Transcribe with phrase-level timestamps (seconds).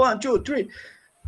[0.00, 0.66] One, two, three.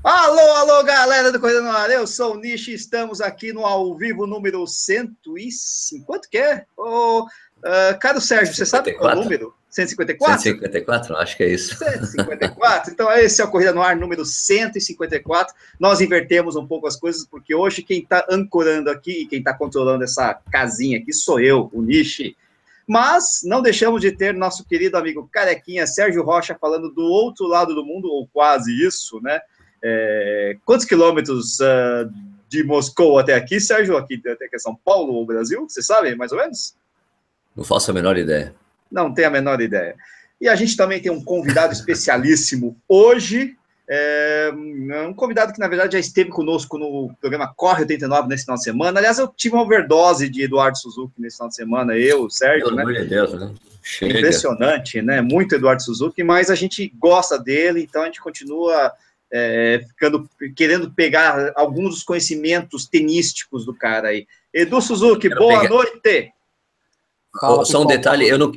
[0.02, 3.94] Alô, alô, galera do Corrida no Ar, eu sou o Nish, estamos aqui no ao
[3.94, 6.64] vivo número 105, quanto que é?
[6.74, 8.66] Oh, uh, Caro Sérgio, você 154?
[8.66, 9.54] sabe qual é o número?
[9.68, 10.42] 154?
[10.42, 11.16] 154?
[11.18, 11.76] Acho que é isso.
[11.76, 12.92] 154.
[12.92, 15.54] Então, esse é o Corrida no Ar número 154.
[15.78, 19.52] Nós invertemos um pouco as coisas, porque hoje quem está ancorando aqui e quem está
[19.52, 22.34] controlando essa casinha aqui sou eu, o Nishi.
[22.86, 27.74] Mas não deixamos de ter nosso querido amigo Carequinha, Sérgio Rocha, falando do outro lado
[27.74, 29.40] do mundo, ou quase isso, né?
[29.82, 32.10] É, quantos quilômetros uh,
[32.48, 33.96] de Moscou até aqui, Sérgio?
[33.96, 35.68] Aqui até aqui é São Paulo ou Brasil?
[35.68, 36.74] Você sabe, mais ou menos?
[37.56, 38.54] Não faço a menor ideia.
[38.90, 39.96] Não tenho a menor ideia.
[40.40, 43.56] E a gente também tem um convidado especialíssimo hoje.
[43.88, 44.50] É,
[45.08, 48.62] um convidado que, na verdade, já esteve conosco no programa Corre 89 nesse final de
[48.64, 49.00] semana.
[49.00, 52.76] Aliás, eu tive uma overdose de Eduardo Suzuki nesse final de semana, eu, Sérgio, Pelo
[52.76, 52.82] né?
[52.82, 53.52] amor de Deus, né?
[53.82, 54.18] Chega.
[54.18, 55.20] Impressionante, né?
[55.20, 58.92] Muito Eduardo Suzuki, mas a gente gosta dele, então a gente continua
[59.30, 64.26] é, ficando querendo pegar alguns dos conhecimentos tenísticos do cara aí.
[64.54, 66.32] Edu Suzuki, Quero boa pegar- noite.
[67.40, 68.52] Fala, Só um detalhe, eu não,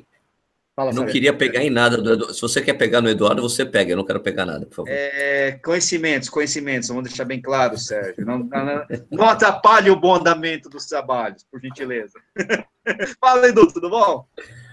[0.75, 2.33] Fala, não queria pegar em nada do Eduardo.
[2.33, 3.93] Se você quer pegar no Eduardo, você pega.
[3.93, 4.91] Eu não quero pegar nada, por favor.
[4.91, 8.25] É, conhecimentos, conhecimentos, vamos deixar bem claro, Sérgio.
[8.25, 12.19] Não, não, não atrapalhe o bom andamento dos trabalhos, por gentileza.
[13.21, 14.27] Fala, Edu, tudo bom?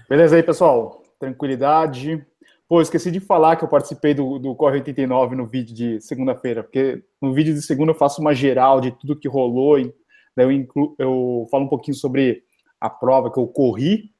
[0.09, 1.01] Beleza aí, pessoal?
[1.17, 2.21] Tranquilidade.
[2.67, 6.63] Pô, esqueci de falar que eu participei do, do Corre 89 no vídeo de segunda-feira,
[6.63, 9.93] porque no vídeo de segunda eu faço uma geral de tudo que rolou, e
[10.35, 12.43] daí eu, inclu, eu falo um pouquinho sobre
[12.81, 14.12] a prova que eu corri,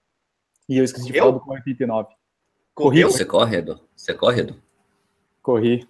[0.68, 2.10] e eu esqueci de falar do Corre 89.
[2.74, 3.12] Correu?
[3.12, 3.80] Você corre, Edu?
[3.96, 4.62] Você corre, Edu?
[5.42, 5.88] Corri.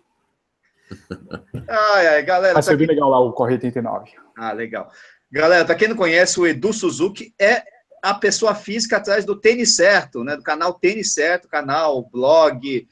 [1.67, 2.95] Ai, ai, galera, Mas tá foi bem aqui...
[2.95, 4.11] legal lá o Corre 89.
[4.37, 4.91] Ah, legal.
[5.31, 7.63] Galera, para quem não conhece, o Edu Suzuki é
[8.03, 10.35] a pessoa física atrás do Tênis Certo, né?
[10.35, 12.87] Do canal Tênis Certo, canal, blog,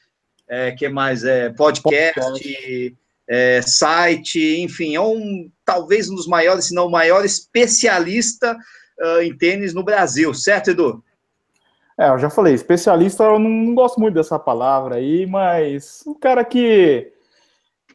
[0.48, 1.22] é, que mais?
[1.22, 2.96] É, podcast,
[3.28, 8.56] é, site, enfim, é um talvez um dos maiores, se não o maior especialista
[9.00, 11.04] ah, em tênis no Brasil, certo, Edu?
[12.02, 16.44] É, eu já falei, especialista eu não, gosto muito dessa palavra aí, mas um cara
[16.44, 17.12] que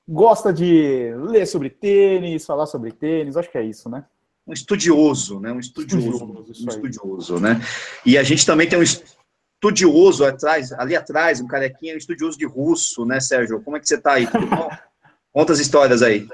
[0.07, 4.06] gosta de ler sobre tênis, falar sobre tênis, acho que é isso, né?
[4.47, 5.51] Um estudioso, né?
[5.51, 7.59] Um estudioso, Estudioso, um estudioso, né?
[8.06, 12.45] E a gente também tem um estudioso atrás, ali atrás, um carequinha, um estudioso de
[12.45, 13.62] russo, né, Sérgio?
[13.62, 14.25] Como é que você tá aí?
[14.25, 14.69] Tudo bom?
[15.34, 16.25] Conta as histórias aí.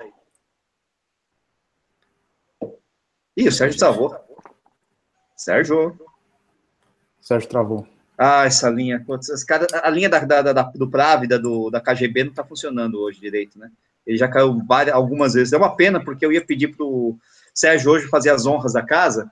[3.36, 4.16] Ih, o Sérgio travou.
[5.36, 5.98] Sérgio.
[7.24, 7.88] Sérgio travou.
[8.18, 9.04] Ah, essa linha.
[9.82, 13.58] a linha da, da- da- do Právida, do, da KGB, não tá funcionando hoje direito,
[13.58, 13.72] né?
[14.06, 15.54] Ele já caiu várias, algumas vezes.
[15.54, 17.16] É uma pena, porque eu ia pedir pro
[17.54, 19.32] Sérgio hoje fazer as honras da casa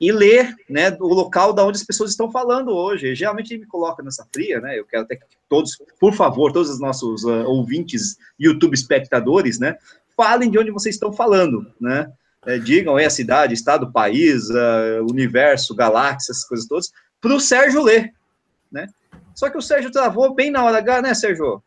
[0.00, 3.14] e ler, né, o local da onde as pessoas estão falando hoje.
[3.14, 4.78] Geralmente ele me coloca nessa fria, né?
[4.78, 9.76] Eu quero até que todos, por favor, todos os nossos ah, ouvintes, YouTube espectadores, né,
[10.16, 12.10] falem de onde vocês estão falando, né?
[12.44, 16.90] É, digam aí a cidade, estado, país, ah, universo, galáxia, essas coisas todas,
[17.20, 18.14] para o Sérgio ler,
[18.70, 18.86] né?
[19.34, 21.62] Só que o Sérgio travou bem na hora H, né, Sérgio?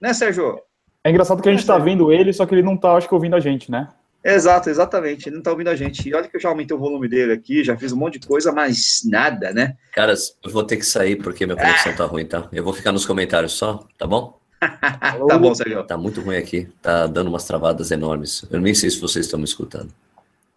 [0.00, 0.60] Né, Sérgio?
[1.04, 3.14] É engraçado que a gente tá vendo ele, só que ele não tá, acho que,
[3.14, 3.88] ouvindo a gente, né?
[4.24, 5.28] Exato, exatamente.
[5.28, 6.08] Ele não tá ouvindo a gente.
[6.08, 8.26] E olha que eu já aumentei o volume dele aqui, já fiz um monte de
[8.26, 9.76] coisa, mas nada, né?
[9.92, 12.48] Caras, eu vou ter que sair porque minha conexão tá ruim, tá?
[12.52, 14.40] Eu vou ficar nos comentários só, tá bom?
[14.60, 15.82] tá bom, Sérgio.
[15.84, 16.68] Tá muito ruim aqui.
[16.80, 18.44] Tá dando umas travadas enormes.
[18.50, 19.92] Eu nem sei se vocês estão me escutando.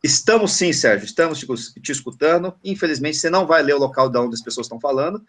[0.05, 2.53] Estamos sim, Sérgio, estamos te, escutando.
[2.63, 5.19] Infelizmente, você não vai ler o local de onde as pessoas estão falando,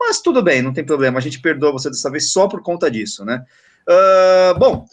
[0.00, 1.18] mas tudo bem, não tem problema.
[1.18, 3.44] A gente perdoa você dessa vez só por conta disso, né?
[3.86, 4.86] Ah, bom,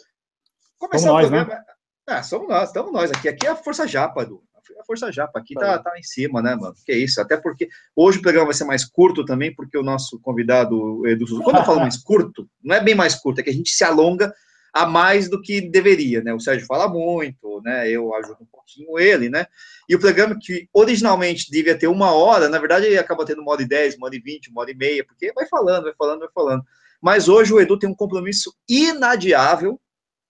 [0.78, 1.64] começar Somos o nós, programa.
[2.06, 3.30] Ah, somos nós, estamos nós aqui.
[3.30, 4.42] Aqui é a Força Japa, Edu.
[4.78, 6.74] A Força Japa aqui tá, tá em cima, né, mano?
[6.84, 10.20] Que isso, até porque hoje o programa vai ser mais curto também, porque o nosso
[10.20, 13.54] convidado Edu quando eu falo mais curto, não é bem mais curto, é que a
[13.54, 14.34] gente se alonga
[14.72, 16.32] a mais do que deveria, né?
[16.32, 17.88] O Sérgio fala muito, né?
[17.90, 19.46] Eu ajudo um pouquinho ele, né?
[19.88, 23.52] E o programa que originalmente devia ter uma hora, na verdade ele acaba tendo uma
[23.52, 25.94] hora e dez, uma hora e vinte, uma hora e meia, porque vai falando, vai
[25.98, 26.62] falando, vai falando.
[27.00, 29.80] Mas hoje o Edu tem um compromisso inadiável,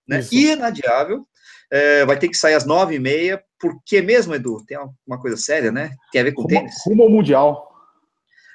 [0.07, 0.21] né?
[0.21, 0.35] Isso.
[0.35, 1.27] Inadiável.
[1.73, 4.77] É, vai ter que sair às nove e meia, porque mesmo, Edu, tem
[5.07, 5.93] uma coisa séria, né?
[6.11, 6.75] Tem a ver com Rumo, tênis.
[6.85, 7.71] rumo ao Mundial.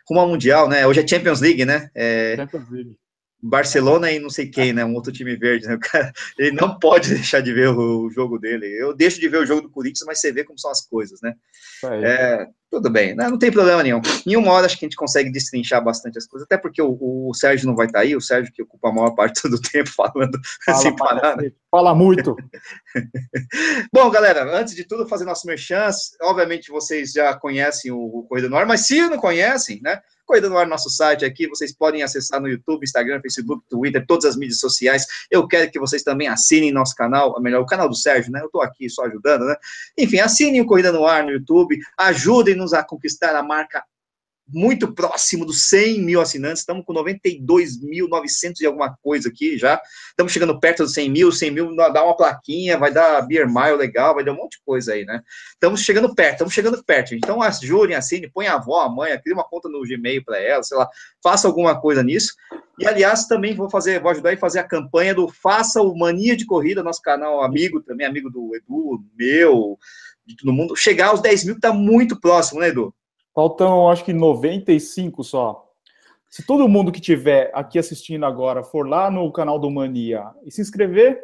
[0.09, 0.86] Rumo ao Mundial, né?
[0.86, 1.89] Hoje é Champions League, né?
[1.95, 2.98] É, Champions League.
[3.47, 4.83] Barcelona e não sei quem, né?
[4.83, 5.75] Um outro time verde, né?
[5.75, 8.65] O cara, ele não pode deixar de ver o, o jogo dele.
[8.65, 11.21] Eu deixo de ver o jogo do Corinthians, mas você vê como são as coisas,
[11.21, 11.36] né?
[12.03, 13.30] É, Tudo bem, né?
[13.30, 14.01] não tem problema nenhum.
[14.25, 16.98] Em uma hora acho que a gente consegue destrinchar bastante as coisas, até porque o,
[17.00, 19.57] o Sérgio não vai estar tá aí, o Sérgio que ocupa a maior parte do
[19.57, 21.38] tempo falando Fala, sem parar.
[21.38, 21.54] Né?
[21.72, 22.36] Fala muito.
[23.94, 28.50] Bom, galera, antes de tudo, fazer nosso merchans, obviamente vocês já conhecem o, o Corrida
[28.50, 30.01] no Ar, mas se não conhecem, né?
[30.25, 34.25] Corrida no Ar, nosso site aqui, vocês podem acessar no YouTube, Instagram, Facebook, Twitter, todas
[34.25, 35.06] as mídias sociais.
[35.30, 38.42] Eu quero que vocês também assinem nosso canal, melhor, o canal do Sérgio, né?
[38.42, 39.56] Eu tô aqui só ajudando, né?
[39.98, 41.80] Enfim, assinem o Corrida no Ar no YouTube,
[42.65, 43.83] ajudem-nos a conquistar a marca
[44.47, 50.31] muito próximo dos 100 mil assinantes, estamos com 92.900 e alguma coisa aqui já, estamos
[50.31, 54.13] chegando perto dos 100 mil, 100 mil dá uma plaquinha, vai dar beer mile legal,
[54.13, 55.23] vai dar um monte de coisa aí, né?
[55.51, 59.33] Estamos chegando perto, estamos chegando perto, então ajudem, assine, põe a avó, a mãe, cria
[59.33, 60.88] uma conta no Gmail para ela, sei lá,
[61.23, 62.35] faça alguma coisa nisso,
[62.77, 66.35] e aliás, também vou fazer, vou ajudar a fazer a campanha do Faça o Mania
[66.35, 69.79] de Corrida, nosso canal amigo, também amigo do Edu, meu,
[70.25, 72.94] de todo mundo, chegar aos 10 mil, que tá muito próximo, né, Edu?
[73.33, 75.66] Faltam, acho que 95 só.
[76.30, 80.51] Se todo mundo que tiver aqui assistindo agora for lá no canal do Mania e
[80.51, 81.22] se inscrever,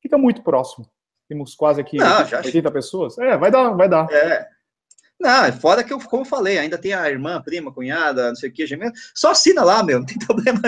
[0.00, 0.86] fica muito próximo.
[1.28, 3.18] Temos quase aqui não, 80 pessoas.
[3.18, 4.06] É, vai dar, vai dar.
[4.10, 4.46] É.
[5.22, 8.34] Não, é fora que eu, como eu falei, ainda tem a irmã, prima, cunhada, não
[8.34, 8.92] sei o que, gemendo.
[9.14, 10.60] Só assina lá, meu, não tem problema.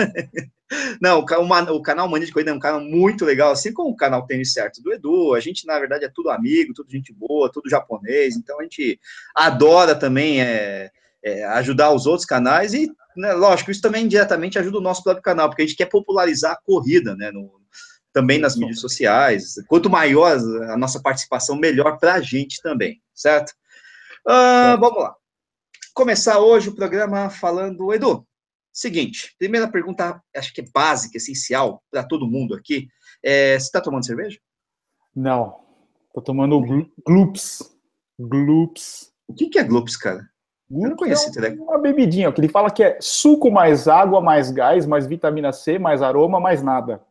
[1.01, 3.95] Não, o, o canal Mania de Corrida é um canal muito legal, assim como o
[3.97, 5.33] canal Tênis Certo do Edu.
[5.33, 8.37] A gente, na verdade, é tudo amigo, tudo gente boa, tudo japonês.
[8.37, 8.97] Então a gente
[9.35, 10.89] adora também é,
[11.21, 15.21] é, ajudar os outros canais e, né, lógico, isso também indiretamente ajuda o nosso próprio
[15.21, 17.29] canal, porque a gente quer popularizar a corrida, né?
[17.29, 17.51] No,
[18.13, 19.55] também nas mídias sociais.
[19.67, 20.37] Quanto maior
[20.69, 23.53] a nossa participação, melhor para a gente também, certo?
[24.27, 25.15] Uh, vamos lá.
[25.93, 28.27] Começar hoje o programa falando, Edu,
[28.73, 32.87] seguinte, primeira pergunta, acho que é básica, essencial para todo mundo aqui.
[33.23, 34.39] É, você está tomando cerveja?
[35.15, 35.59] Não,
[36.13, 36.59] tô tomando
[37.05, 37.63] Gloops.
[38.19, 39.13] Gloops.
[39.27, 40.27] O que, que é Gloops, cara?
[40.69, 44.49] Eu não conheço é uma bebidinha, que ele fala que é suco mais água, mais
[44.49, 47.01] gás, mais vitamina C, mais aroma, mais nada.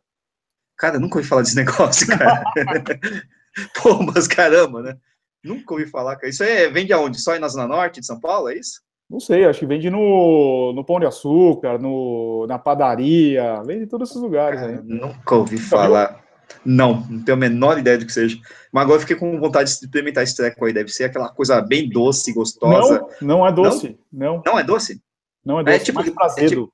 [0.77, 2.43] Cara, nunca ouvi falar desse negócio, cara.
[3.81, 4.99] Pô, mas caramba, né?
[5.45, 6.29] Nunca ouvi falar, cara.
[6.29, 7.21] Isso é, vende aonde?
[7.21, 8.81] Só aí na Zona Norte de São Paulo, é isso?
[9.09, 13.87] Não sei, acho que vende no, no Pão de Açúcar, no, na padaria, vende em
[13.87, 14.81] todos esses lugares aí.
[14.83, 16.25] Nunca ouvi falar.
[16.65, 18.39] Não, não tenho a menor ideia do que seja.
[18.73, 20.73] Mas agora eu fiquei com vontade de experimentar esse treco aí.
[20.73, 23.07] Deve ser aquela coisa bem doce, gostosa.
[23.21, 23.99] Não, não é doce.
[24.11, 24.37] Não?
[24.37, 25.03] Não, não é doce?
[25.45, 25.77] Não é, é doce.
[25.77, 26.73] É tipo, é tipo,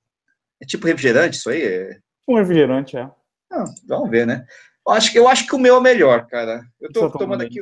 [0.62, 1.62] é tipo refrigerante isso aí?
[1.62, 1.98] É...
[2.28, 3.10] Um refrigerante, é.
[3.52, 4.44] Ah, vamos ver, né?
[4.86, 6.62] Eu acho, que, eu acho que o meu é melhor, cara.
[6.80, 7.60] Eu tô tomando aqui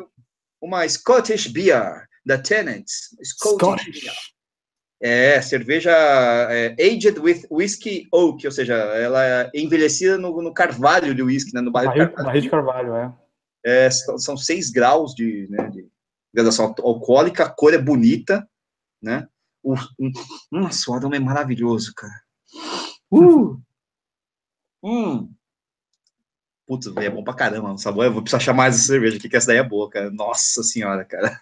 [0.60, 3.16] uma Scottish Beer, da Tenants.
[3.22, 4.00] Scottish, Scottish.
[4.02, 4.14] Beer.
[5.00, 11.14] É, cerveja é, aged with whiskey oak, ou seja, ela é envelhecida no, no carvalho
[11.14, 12.26] de whisky, né, no barril, barril, de carvalho.
[12.26, 13.14] Barril de carvalho, é.
[13.64, 15.88] é são, seis graus de, né, de
[16.34, 18.48] graduação alcoólica, a cor é bonita,
[19.00, 19.28] né?
[19.62, 20.10] O, um,
[20.50, 22.20] nossa, o aroma é maravilhoso, cara.
[23.10, 23.60] Uh!
[24.82, 25.32] Hum!
[26.68, 28.04] Putz, é bom pra caramba o sabor.
[28.04, 30.10] Eu vou precisar achar mais essa cerveja aqui, que essa daí é boa, cara.
[30.10, 31.34] Nossa senhora, cara.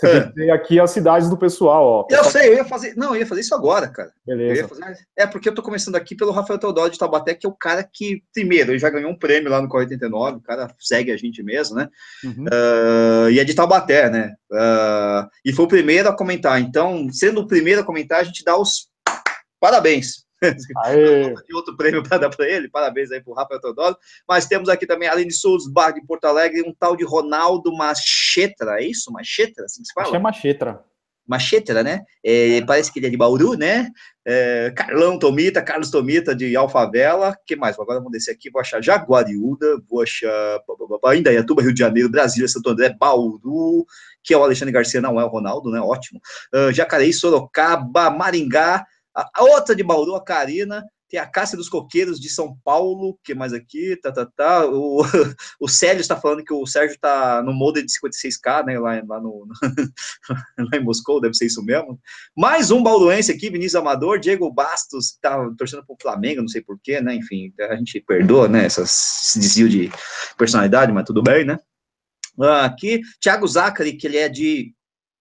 [0.00, 0.20] Você é.
[0.32, 2.06] tem aqui as cidades do pessoal, ó.
[2.08, 2.94] Eu sei, eu ia fazer.
[2.96, 4.10] Não, eu ia fazer isso agora, cara.
[4.24, 4.68] Beleza.
[4.68, 7.54] Fazer, é porque eu tô começando aqui pelo Rafael Teodoro de Taubaté, que é o
[7.54, 11.12] cara que, primeiro, ele já ganhou um prêmio lá no Corre 89, o cara segue
[11.12, 11.88] a gente mesmo, né?
[12.24, 12.44] Uhum.
[12.44, 14.32] Uh, e é de Taubaté, né?
[14.50, 16.60] Uh, e foi o primeiro a comentar.
[16.60, 18.88] Então, sendo o primeiro a comentar, a gente dá os
[19.60, 20.24] parabéns.
[21.46, 23.96] de outro prêmio para dar para ele, parabéns aí para o Rafael Teodoro.
[24.28, 27.72] Mas temos aqui também, além de Souza Bar de Porto Alegre, um tal de Ronaldo
[27.76, 29.12] Machetra, é isso?
[29.12, 30.16] Machetra, assim que se fala?
[30.16, 30.84] É Machetra.
[31.30, 32.02] Machetra, né?
[32.24, 33.88] É, parece que ele é de Bauru, né?
[34.26, 37.36] É, Carlão Tomita, Carlos Tomita de Alfavela.
[37.46, 37.78] que mais?
[37.78, 40.60] Agora vamos descer aqui, vou achar Jaguariúda, vou achar
[41.16, 43.86] Indaiatuba, Rio de Janeiro, Brasília, Santo André, Bauru,
[44.24, 45.80] que é o Alexandre Garcia, não é o Ronaldo, né?
[45.80, 46.20] Ótimo.
[46.52, 52.20] Uh, Jacareí, Sorocaba, Maringá, a, outra de Bauru, a Karina, tem a Cássia dos Coqueiros
[52.20, 54.66] de São Paulo, que mais aqui, tá, tá, tá.
[54.66, 55.02] O,
[55.58, 59.20] o Célio está falando que o Sérgio está no molde de 56K, né, lá, lá,
[59.20, 59.48] no,
[60.56, 62.00] lá em Moscou, deve ser isso mesmo.
[62.36, 67.00] Mais um bauruense aqui, Vinícius Amador, Diego Bastos, tá torcendo pro Flamengo, não sei porquê,
[67.00, 69.90] né, enfim, a gente perdoa, né, essas, esse desvio de
[70.38, 71.58] personalidade, mas tudo bem, né.
[72.62, 74.72] Aqui, Thiago Zachary, que ele é de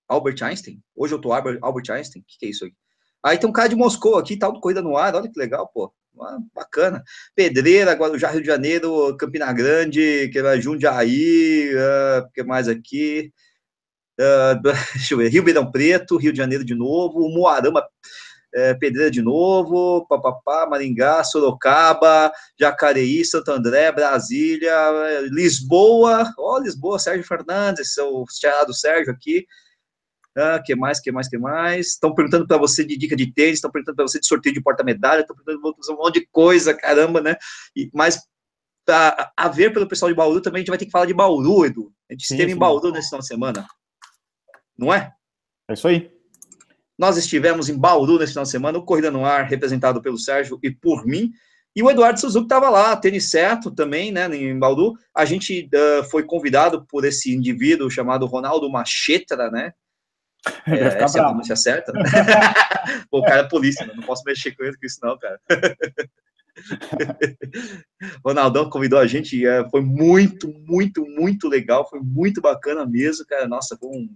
[0.07, 2.73] Albert Einstein, hoje eu tô Albert, Albert Einstein, o que, que é isso aí?
[3.23, 5.67] Aí tem um cara de Moscou aqui, tal, do Corrida no Ar, olha que legal,
[5.73, 5.93] pô.
[6.21, 7.03] Ah, bacana.
[7.35, 13.31] Pedreira, Guarujá, Rio de Janeiro, Campina Grande, que é Jundiaí, uh, que mais aqui?
[14.19, 14.61] Uh,
[14.95, 17.81] deixa eu ver, Rio Beirão Preto, Rio de Janeiro de novo, Moarama,
[18.53, 24.73] é, Pedreira de novo, Papapá, Maringá, Sorocaba, Jacareí, Santo André, Brasília,
[25.31, 29.45] Lisboa, ó, Lisboa, Sérgio Fernandes, seu charado Sérgio aqui,
[30.39, 31.87] Ah, que mais, que mais, que mais?
[31.87, 34.61] Estão perguntando para você de dica de tênis, estão perguntando para você de sorteio de
[34.61, 37.35] porta-medalha, estão perguntando um monte de coisa, caramba, né?
[37.75, 38.21] E, mas
[38.87, 41.13] a, a, ver pelo pessoal de Bauru também, a gente vai ter que falar de
[41.13, 41.91] Bauru, Edu.
[42.09, 42.55] A gente sim, esteve sim.
[42.55, 43.67] em Bauru nesse final de semana.
[44.77, 45.11] Não é?
[45.69, 46.11] É isso aí.
[46.97, 50.59] Nós estivemos em Bauru nesse final de semana, o Corrida no Ar, representado pelo Sérgio
[50.63, 51.31] e por mim,
[51.75, 54.95] e o Eduardo Suzuki estava lá, tênis certo também, né, em Bauru.
[55.15, 59.71] A gente uh, foi convidado por esse indivíduo chamado Ronaldo Machetra, né?
[60.67, 61.91] É, essa é a pronúncia certa.
[61.91, 62.01] Né?
[63.09, 63.93] Pô, o cara é polícia, né?
[63.95, 65.39] não posso mexer com ele com isso não, cara.
[68.23, 73.47] Ronaldão convidou a gente, é, foi muito, muito, muito legal, foi muito bacana mesmo, cara.
[73.47, 74.09] Nossa, um,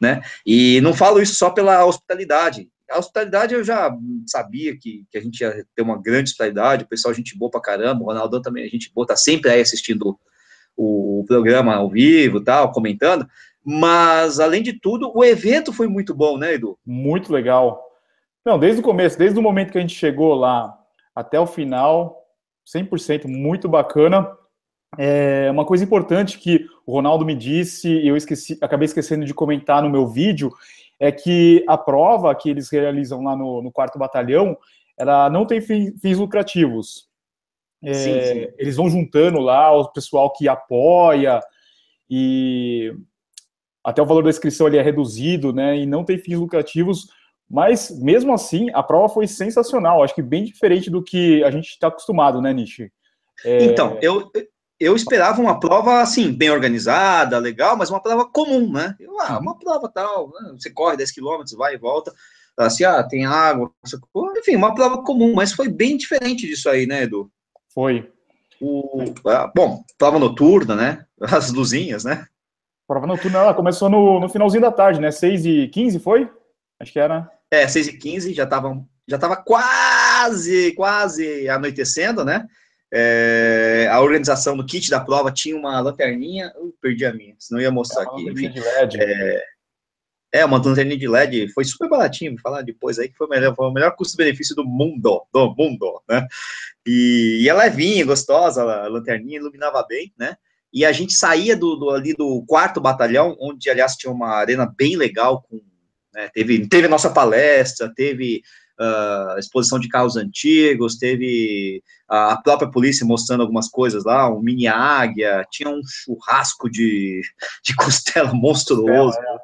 [0.00, 0.20] né?
[0.44, 2.68] E não falo isso só pela hospitalidade.
[2.90, 3.90] A hospitalidade eu já
[4.26, 7.60] sabia que, que a gente ia ter uma grande hospitalidade, o pessoal, gente boa pra
[7.60, 10.18] caramba, o Ronaldão também, a gente boa, tá sempre aí assistindo
[10.76, 13.26] o, o programa ao vivo tal, comentando.
[13.68, 16.78] Mas, além de tudo, o evento foi muito bom, né, Edu?
[16.86, 17.82] Muito legal.
[18.44, 20.72] Não, desde o começo, desde o momento que a gente chegou lá
[21.12, 22.22] até o final,
[22.64, 24.30] 100% muito bacana.
[24.96, 29.34] É uma coisa importante que o Ronaldo me disse e eu esqueci, acabei esquecendo de
[29.34, 30.52] comentar no meu vídeo
[31.00, 34.56] é que a prova que eles realizam lá no, no quarto batalhão,
[34.96, 37.08] ela não tem fins lucrativos.
[37.82, 38.48] É, sim, sim.
[38.56, 41.40] Eles vão juntando lá o pessoal que apoia
[42.08, 42.94] e
[43.86, 45.78] até o valor da inscrição ali é reduzido, né?
[45.78, 47.06] E não tem fins lucrativos
[47.48, 50.02] mas, mesmo assim, a prova foi sensacional.
[50.02, 52.90] Acho que bem diferente do que a gente está acostumado, né, Nishi?
[53.44, 53.64] É...
[53.64, 54.30] Então, eu,
[54.80, 58.96] eu esperava uma prova, assim, bem organizada, legal, mas uma prova comum, né?
[58.98, 60.56] Eu, ah, uma prova tal, né?
[60.58, 62.12] você corre 10 quilômetros, vai e volta,
[62.56, 63.70] assim, ah, tem água,
[64.36, 67.30] enfim, uma prova comum, mas foi bem diferente disso aí, né, Edu?
[67.72, 68.10] Foi.
[68.60, 71.06] O, ah, bom, prova noturna, né?
[71.20, 72.26] As luzinhas, né?
[72.86, 75.10] Prova noturna, ela começou no, no finalzinho da tarde, né?
[75.10, 76.30] 6 e 15 foi?
[76.80, 77.30] Acho que era.
[77.50, 82.46] É, 6 e 15 já estava já tava quase, quase anoitecendo, né?
[82.92, 87.60] É, a organização do kit da prova tinha uma lanterninha, eu perdi a minha, senão
[87.60, 88.30] ia mostrar é aqui.
[88.30, 88.98] Enfim, de LED.
[89.00, 89.44] É,
[90.32, 93.30] é, uma lanterninha de LED, foi super baratinho, vou falar depois aí que foi o
[93.30, 96.26] melhor, foi o melhor custo-benefício do mundo, do mundo, né?
[96.86, 100.36] E, e é levinha, gostosa, a lanterninha iluminava bem, né?
[100.72, 104.66] E a gente saía do, do, ali do quarto batalhão, onde, aliás, tinha uma arena
[104.76, 105.60] bem legal, com
[106.16, 106.30] né?
[106.32, 108.40] Teve, teve nossa palestra, teve
[108.80, 114.66] uh, exposição de carros antigos, teve a própria polícia mostrando algumas coisas lá, um mini
[114.66, 117.20] águia, tinha um churrasco de,
[117.62, 119.38] de costela monstruoso, é, é.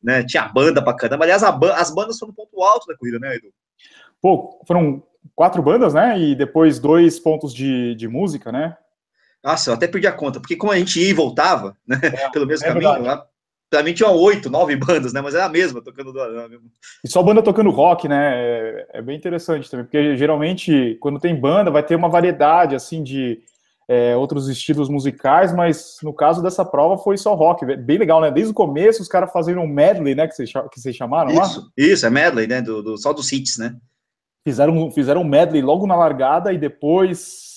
[0.00, 0.24] né?
[0.24, 1.24] Tinha banda pra caramba.
[1.24, 3.48] Aliás, ba as bandas foram um ponto alto da corrida, né, Edu?
[4.22, 5.02] Pô, foram
[5.34, 6.18] quatro bandas, né?
[6.18, 8.76] E depois dois pontos de, de música, né?
[9.46, 12.28] Nossa, eu até perdi a conta, porque como a gente ia e voltava, né, é,
[12.30, 13.24] pelo mesmo é caminho, lá,
[13.70, 15.20] Pra mim tinha oito, nove bandas, né?
[15.20, 16.12] Mas era a mesma, tocando.
[17.04, 18.32] E só banda tocando rock, né?
[18.34, 23.02] É, é, bem interessante também, porque geralmente, quando tem banda, vai ter uma variedade, assim,
[23.02, 23.40] de
[23.88, 27.64] é, outros estilos musicais, mas no caso dessa prova foi só rock.
[27.76, 28.30] Bem legal, né?
[28.30, 30.28] Desde o começo, os caras fazendo um medley, né?
[30.28, 31.66] Que vocês, que vocês chamaram isso, lá?
[31.76, 32.62] Isso, é medley, né?
[32.62, 33.76] Do, do, só dos hits, né?
[34.46, 37.55] Fizeram, fizeram um medley logo na largada e depois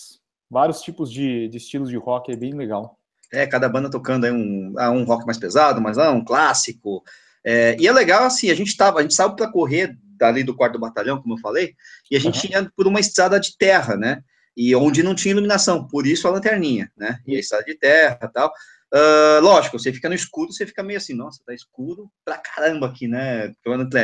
[0.50, 2.98] vários tipos de, de estilos de rock, é bem legal.
[3.32, 7.04] É, cada banda tocando aí um, ah, um rock mais pesado, mas ah, um clássico.
[7.44, 10.56] É, e é legal, assim, a gente tava, a gente saiu para correr dali do
[10.56, 11.76] quarto batalhão, como eu falei,
[12.12, 12.54] e a gente uhum.
[12.54, 14.22] ia por uma estrada de terra, né?
[14.58, 17.20] E onde não tinha iluminação, por isso a lanterninha, né?
[17.26, 18.52] E a estrada de terra tal.
[18.92, 22.88] Uh, lógico, você fica no escuro, você fica meio assim, nossa, tá escuro pra caramba
[22.88, 23.54] aqui, né?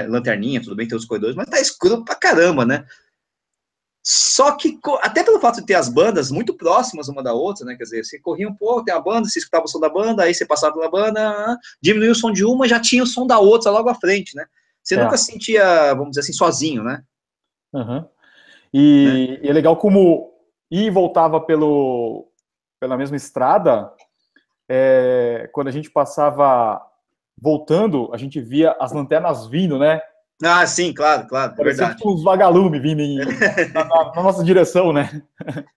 [0.08, 2.86] Lanterninha, tudo bem, tem os corredores, mas tá escuro pra caramba, né?
[4.07, 7.75] Só que, até pelo fato de ter as bandas muito próximas uma da outra, né?
[7.75, 10.21] Quer dizer, você corria um pouco, tem a banda, você escutava o som da banda,
[10.21, 13.39] aí você passava pela banda, diminuía o som de uma, já tinha o som da
[13.39, 14.45] outra logo à frente, né?
[14.83, 15.03] Você é.
[15.03, 17.01] nunca se sentia, vamos dizer assim, sozinho, né?
[17.74, 18.05] Uhum.
[18.71, 19.39] E, né?
[19.41, 20.31] e, é legal como
[20.69, 22.27] ir e voltava pelo,
[22.79, 23.91] pela mesma estrada,
[24.69, 26.79] é, quando a gente passava
[27.35, 30.00] voltando, a gente via as lanternas vindo, né?
[30.44, 31.98] Ah, sim, claro, claro, é Parecia verdade.
[31.98, 33.18] Tipo uns vagalumes vindo em,
[33.74, 35.22] na, na, nossa direção, né?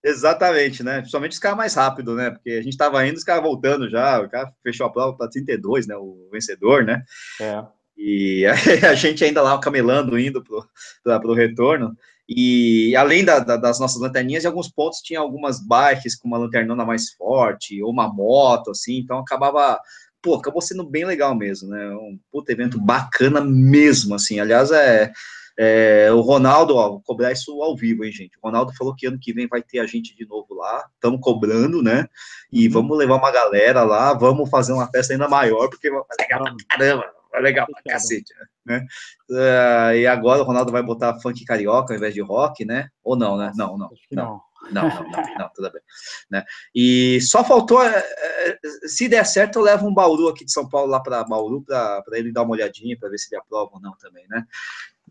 [0.02, 0.98] Exatamente, né?
[0.98, 2.30] Principalmente os caras mais rápido, né?
[2.30, 5.30] Porque a gente estava indo, os caras voltando já, o cara fechou a prova para
[5.30, 5.96] 32, né?
[5.96, 7.02] O vencedor, né?
[7.40, 7.64] É.
[7.96, 8.52] E a,
[8.90, 11.96] a gente ainda lá camelando, indo para o retorno.
[12.28, 16.36] E além da, da, das nossas lanterninhas, em alguns pontos tinha algumas bikes com uma
[16.36, 19.80] lanternona mais forte, ou uma moto, assim, então acabava
[20.22, 21.88] pô, acabou sendo bem legal mesmo, né?
[21.90, 24.40] Um puto evento bacana mesmo, assim.
[24.40, 25.12] Aliás, é,
[25.56, 28.36] é o Ronaldo, ó, vou cobrar isso ao vivo, hein, gente?
[28.38, 31.20] O Ronaldo falou que ano que vem vai ter a gente de novo lá, estamos
[31.20, 32.06] cobrando, né?
[32.52, 32.72] E uhum.
[32.72, 36.76] vamos levar uma galera lá, vamos fazer uma festa ainda maior, porque vai legal pra
[36.76, 37.18] caramba.
[37.40, 38.32] Legal pra cacete,
[38.64, 38.86] né?
[39.30, 42.88] Uh, e agora o Ronaldo vai botar funk carioca ao invés de rock, né?
[43.04, 43.52] Ou não, né?
[43.54, 43.90] Não, não.
[44.10, 44.40] não.
[44.70, 45.82] Não, não, não, não, tudo bem.
[46.30, 46.44] Né?
[46.74, 50.68] E só faltou, é, é, se der certo, eu levo um Bauru aqui de São
[50.68, 53.80] Paulo lá para Bauru para ele dar uma olhadinha para ver se ele aprova ou
[53.80, 54.44] não também, né?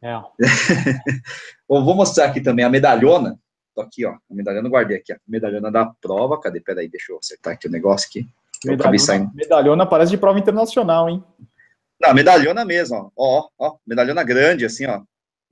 [0.02, 0.14] É.
[1.68, 3.40] Bom, vou mostrar aqui também a medalhona.
[3.74, 4.12] Tô aqui, ó.
[4.12, 6.40] A medalhona, guardei aqui, a medalhona da prova.
[6.40, 6.60] Cadê?
[6.60, 8.28] Peraí, deixa eu acertar aqui o negócio aqui.
[8.66, 11.24] Medalhona, medalhona parece de prova internacional, hein?
[12.00, 13.50] Não, medalhona mesmo, ó.
[13.60, 15.02] Ó, ó medalhona grande, assim, ó.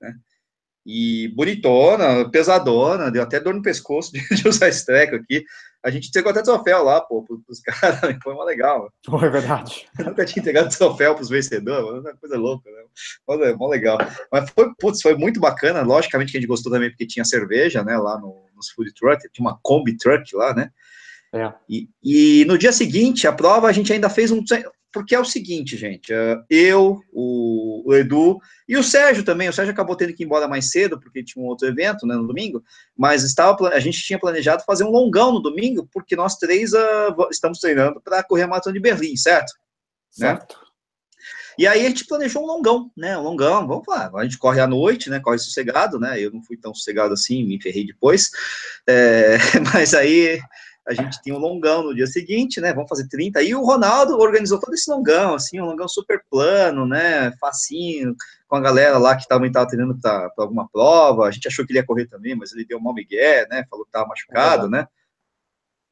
[0.00, 0.14] Né?
[0.88, 5.44] E bonitona, pesadona, deu até dor no pescoço de, usar esse treco aqui.
[5.84, 8.88] A gente entregou até troféu lá, pô, pros caras, foi uma legal.
[9.04, 9.86] Foi verdade.
[9.98, 12.82] Eu nunca tinha entregado troféu pros vencedores, uma coisa louca, né?
[13.24, 13.98] Foi, mó legal.
[14.30, 17.82] Mas foi, putz, foi muito bacana, logicamente que a gente gostou também porque tinha cerveja,
[17.82, 20.70] né, lá no, nos food truck, tinha uma Kombi Truck lá, né?
[21.34, 21.52] É.
[21.68, 24.42] E, e no dia seguinte, a prova, a gente ainda fez um,
[24.96, 29.52] porque é o seguinte, gente, é, eu, o, o, Edu e o Sérgio também, o
[29.52, 32.26] Sérgio acabou tendo que ir embora mais cedo, porque tinha um outro evento, né, no
[32.26, 32.64] domingo,
[32.96, 37.28] mas estava, a gente tinha planejado fazer um longão no domingo, porque nós três uh,
[37.30, 39.52] estamos treinando para correr a maratona de Berlim, certo?
[40.18, 40.28] Né?
[40.28, 40.56] Certo.
[40.58, 40.66] Né?
[41.58, 44.60] E aí a gente planejou um longão, né, um longão, vamos lá, a gente corre
[44.62, 48.30] à noite, né, corre sossegado, né, eu não fui tão sossegado assim, me ferrei depois,
[48.88, 49.36] é,
[49.74, 50.40] mas aí
[50.86, 52.72] a gente tinha um longão no dia seguinte, né?
[52.72, 53.42] Vamos fazer 30.
[53.42, 57.32] E o Ronaldo organizou todo esse longão, assim, um longão super plano, né?
[57.40, 58.14] Facinho,
[58.46, 61.26] com a galera lá que também estava treinando para alguma prova.
[61.26, 63.66] A gente achou que ele ia correr também, mas ele deu mal migué, né?
[63.68, 64.86] Falou que estava machucado, é né?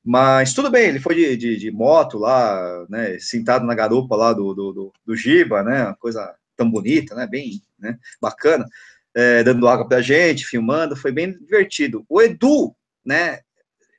[0.05, 3.19] Mas tudo bem, ele foi de, de, de, moto lá, né?
[3.19, 5.87] Sentado na garupa lá do, do, do, do Giba, né?
[5.87, 7.27] Uma coisa tão bonita, né?
[7.27, 7.99] Bem né?
[8.21, 8.65] bacana.
[9.13, 12.05] É, dando água pra gente, filmando, foi bem divertido.
[12.09, 12.75] O Edu,
[13.05, 13.41] né?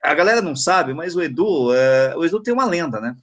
[0.06, 3.16] A galera não sabe, mas o Edu, é, o Edu tem uma lenda, né?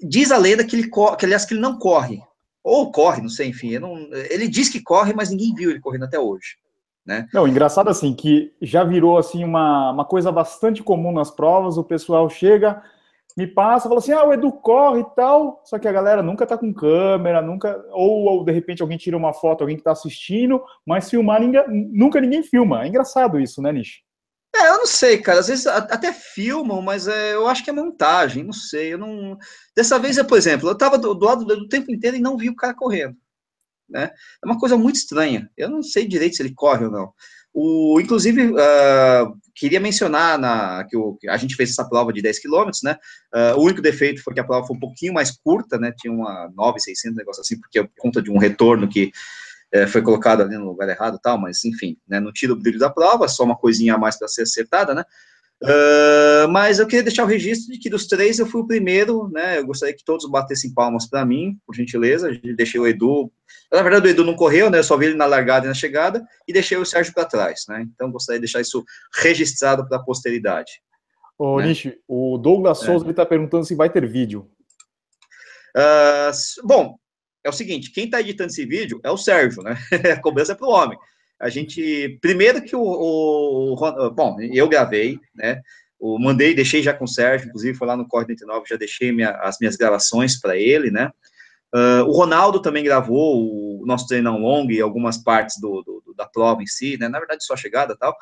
[0.00, 2.20] Diz a lenda que ele, que, aliás, que ele não corre,
[2.62, 3.96] ou corre, não sei, enfim, não,
[4.30, 6.56] ele diz que corre, mas ninguém viu ele correndo até hoje,
[7.04, 7.26] né?
[7.32, 11.84] Não, engraçado assim, que já virou, assim, uma, uma coisa bastante comum nas provas, o
[11.84, 12.82] pessoal chega,
[13.36, 16.46] me passa, fala assim, ah, o Edu corre e tal, só que a galera nunca
[16.46, 19.92] tá com câmera, nunca, ou, ou de repente alguém tira uma foto, alguém que tá
[19.92, 24.02] assistindo, mas filmar, ninguém, nunca ninguém filma, é engraçado isso, né, Nish?
[24.54, 25.40] É, eu não sei, cara.
[25.40, 28.94] Às vezes até filmam, mas é, eu acho que é montagem, não sei.
[28.94, 29.38] Eu não.
[29.76, 32.36] Dessa vez, é, por exemplo, eu estava do, do, lado do tempo inteiro e não
[32.36, 33.16] vi o cara correndo.
[33.88, 34.10] Né?
[34.42, 35.50] É uma coisa muito estranha.
[35.56, 37.12] Eu não sei direito se ele corre ou não.
[37.52, 42.40] O, inclusive, uh, queria mencionar na, que o, a gente fez essa prova de 10
[42.40, 42.96] km, né?
[43.34, 45.92] Uh, o único defeito foi que a prova foi um pouquinho mais curta, né?
[45.96, 49.10] Tinha uma 9,600, negócio assim, porque por conta de um retorno que
[49.72, 52.78] é, foi colocado ali no lugar errado tal, mas enfim, né, não tira o brilho
[52.78, 55.04] da prova, só uma coisinha a mais para ser acertada, né?
[55.60, 59.28] Uh, mas eu queria deixar o registro de que dos três eu fui o primeiro,
[59.32, 59.58] né?
[59.58, 62.30] Eu gostaria que todos batessem palmas para mim, por gentileza.
[62.56, 63.30] Deixei o Edu.
[63.72, 64.78] Na verdade, o Edu não correu, né?
[64.78, 67.64] Eu só vi ele na largada e na chegada, e deixei o Sérgio para trás,
[67.68, 67.84] né?
[67.92, 68.84] Então, gostaria de deixar isso
[69.20, 70.80] registrado para a posteridade.
[71.36, 71.66] Ô, né?
[71.66, 72.86] Nishi, o Douglas é.
[72.86, 74.48] Souza está perguntando se vai ter vídeo.
[75.76, 76.98] Uh, bom,
[77.44, 79.76] é o seguinte, quem está editando esse vídeo é o Sérgio, né?
[80.12, 80.98] a cobrança é para o homem.
[81.40, 85.60] A gente, primeiro que o, o, bom, eu gravei, né?
[85.98, 89.12] O mandei, deixei já com o Sérgio, inclusive foi lá no Corre 89, já deixei
[89.12, 91.10] minha, as minhas gravações para ele, né?
[91.74, 96.26] Uh, o Ronaldo também gravou o nosso treinão longo e algumas partes do, do, da
[96.26, 97.08] prova em si, né?
[97.08, 98.16] Na verdade, só a chegada tal.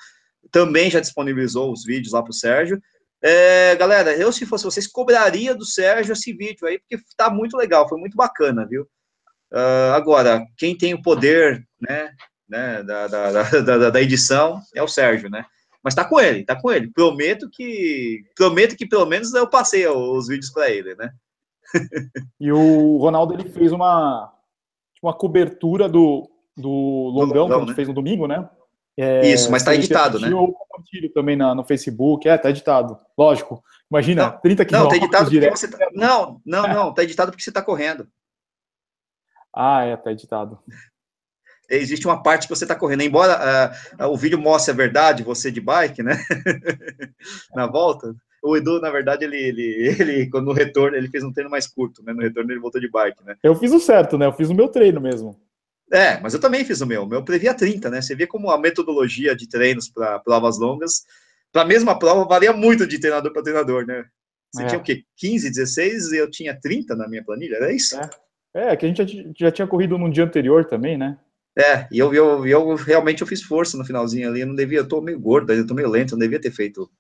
[0.51, 2.81] Também já disponibilizou os vídeos lá para o Sérgio.
[3.23, 7.57] É, galera, eu, se fosse vocês, cobraria do Sérgio esse vídeo aí, porque tá muito
[7.57, 8.87] legal, foi muito bacana, viu?
[9.53, 12.11] Uh, agora, quem tem o poder, né,
[12.49, 15.45] né da, da, da, da, edição é o Sérgio, né?
[15.83, 16.91] Mas tá com ele, tá com ele.
[16.93, 21.11] Prometo que, prometo que pelo menos eu passei os vídeos para ele, né?
[22.41, 24.33] e o Ronaldo ele fez uma
[25.03, 27.75] uma cobertura do, do longão, que a gente né?
[27.75, 28.49] fez no domingo, né?
[28.99, 30.33] É, Isso, mas tá editado, né?
[30.33, 32.99] Eu compartilho também na, no Facebook, é, tá editado.
[33.17, 33.63] Lógico.
[33.91, 35.01] Imagina, não, 30 quilômetros.
[35.01, 38.09] Não, tá editado porque você tá, Não, não, não, tá editado porque você tá correndo.
[39.57, 40.59] Ah, é, tá editado.
[41.69, 45.51] Existe uma parte que você está correndo, embora uh, o vídeo mostre a verdade, você
[45.51, 46.17] de bike, né?
[47.57, 48.15] na volta.
[48.43, 51.67] O Edu, na verdade, ele, ele, ele, quando no retorno, ele fez um treino mais
[51.67, 52.13] curto, né?
[52.13, 53.35] No retorno ele voltou de bike, né?
[53.43, 54.27] Eu fiz o certo, né?
[54.27, 55.41] Eu fiz o meu treino mesmo.
[55.91, 57.05] É, mas eu também fiz o meu.
[57.05, 58.03] O meu previa 30, né?
[58.03, 61.05] Você vê como a metodologia de treinos para provas longas,
[61.51, 64.05] para a mesma prova, varia muito de treinador para treinador, né?
[64.53, 64.67] Você é.
[64.67, 65.03] tinha o quê?
[65.17, 67.97] 15, 16 e eu tinha 30 na minha planilha, era isso?
[67.99, 68.09] É.
[68.57, 71.19] É, que a gente já, tinha corrido num dia anterior também, né?
[71.59, 74.79] É, e eu, eu, eu realmente eu fiz força no finalzinho ali, eu não devia,
[74.79, 76.91] eu tô meio gordo, eu tô meio lento, eu não devia ter feito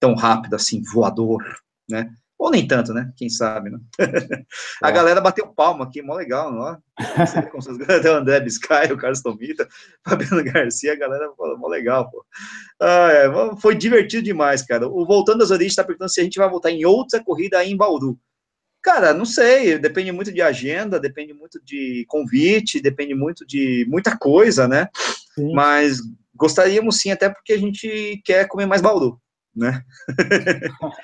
[0.00, 1.44] tão rápido assim, voador,
[1.88, 2.10] né?
[2.36, 3.12] Ou nem tanto, né?
[3.16, 3.78] Quem sabe, né?
[4.82, 4.92] a é.
[4.92, 6.76] galera bateu palma aqui, mó legal, não
[7.54, 7.76] vocês...
[8.04, 9.68] o André Biscay, o Carlos Tomita,
[10.04, 12.24] Fabiano Garcia, a galera falou, mó legal, pô.
[12.80, 14.88] Ah, é, foi divertido demais, cara.
[14.88, 17.70] O Voltando às Origens está perguntando se a gente vai voltar em outra corrida aí
[17.70, 18.18] em Bauru.
[18.86, 24.16] Cara, não sei, depende muito de agenda, depende muito de convite, depende muito de muita
[24.16, 24.88] coisa, né?
[25.34, 25.52] Sim.
[25.52, 25.98] Mas
[26.32, 29.20] gostaríamos sim, até porque a gente quer comer mais Bauru,
[29.52, 29.82] né?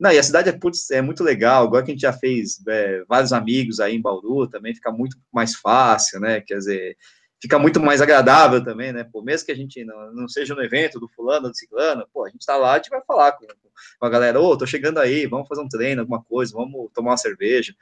[0.00, 2.60] Não, e a cidade é, putz, é muito legal, igual que a gente já fez
[2.66, 6.40] é, vários amigos aí em Bauru, também fica muito mais fácil, né?
[6.40, 6.96] Quer dizer,
[7.40, 9.04] fica muito mais agradável também, né?
[9.04, 12.24] Pô, mesmo que a gente não, não seja no evento do fulano, do ciclano, pô,
[12.24, 14.66] a gente tá lá, a gente vai falar com, com a galera, ô, oh, tô
[14.66, 17.74] chegando aí, vamos fazer um treino, alguma coisa, vamos tomar uma cerveja.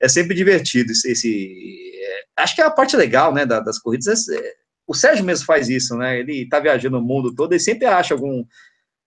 [0.00, 3.78] É sempre divertido esse, esse é, acho que é a parte legal, né, da, das
[3.78, 4.54] corridas, é, é,
[4.86, 8.14] o Sérgio mesmo faz isso, né, ele tá viajando o mundo todo e sempre acha
[8.14, 8.44] algum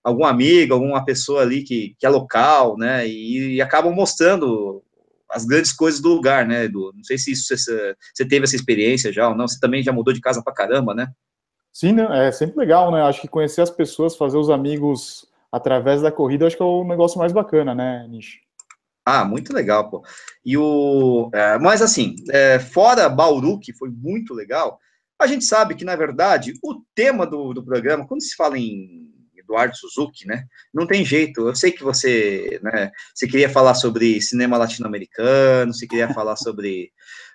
[0.04, 4.82] algum amigo, alguma pessoa ali que, que é local, né, e, e acabam mostrando
[5.32, 6.92] as grandes coisas do lugar, né, Edu?
[6.96, 9.92] Não sei se isso você, você teve essa experiência já ou não, você também já
[9.92, 11.08] mudou de casa pra caramba, né?
[11.74, 12.28] Sim, né?
[12.28, 13.02] é sempre legal, né?
[13.02, 16.84] Acho que conhecer as pessoas, fazer os amigos através da corrida, acho que é o
[16.84, 18.40] negócio mais bacana, né, Nish?
[19.06, 20.04] Ah, muito legal, pô.
[20.46, 24.78] E o, é, mas assim, é, fora Bauru, que foi muito legal,
[25.20, 29.07] a gente sabe que, na verdade, o tema do, do programa, quando se fala em
[29.47, 30.43] Eduardo Suzuki, né?
[30.73, 31.47] Não tem jeito.
[31.47, 32.91] Eu sei que você, né?
[33.15, 36.91] Você queria falar sobre cinema latino-americano, você queria falar sobre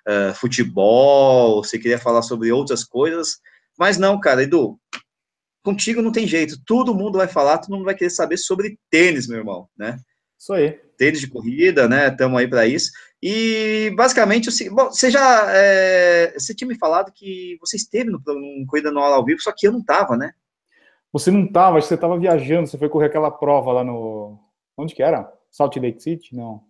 [0.06, 3.38] uh, futebol, você queria falar sobre outras coisas,
[3.78, 4.78] mas não, cara, Edu.
[5.64, 6.60] Contigo não tem jeito.
[6.66, 9.96] Todo mundo vai falar, todo mundo vai querer saber sobre tênis, meu irmão, né?
[10.38, 10.72] Isso aí.
[10.98, 12.08] Tênis de corrida, né?
[12.08, 12.90] Estamos aí para isso.
[13.22, 18.66] E basicamente, bom, você já é, você tinha me falado que você esteve no, no
[18.66, 20.32] Corrida no ao vivo, só que eu não estava, né?
[21.12, 24.38] Você não estava, você estava viajando, você foi correr aquela prova lá no.
[24.76, 25.30] Onde que era?
[25.50, 26.34] Salt Lake City?
[26.34, 26.64] Não.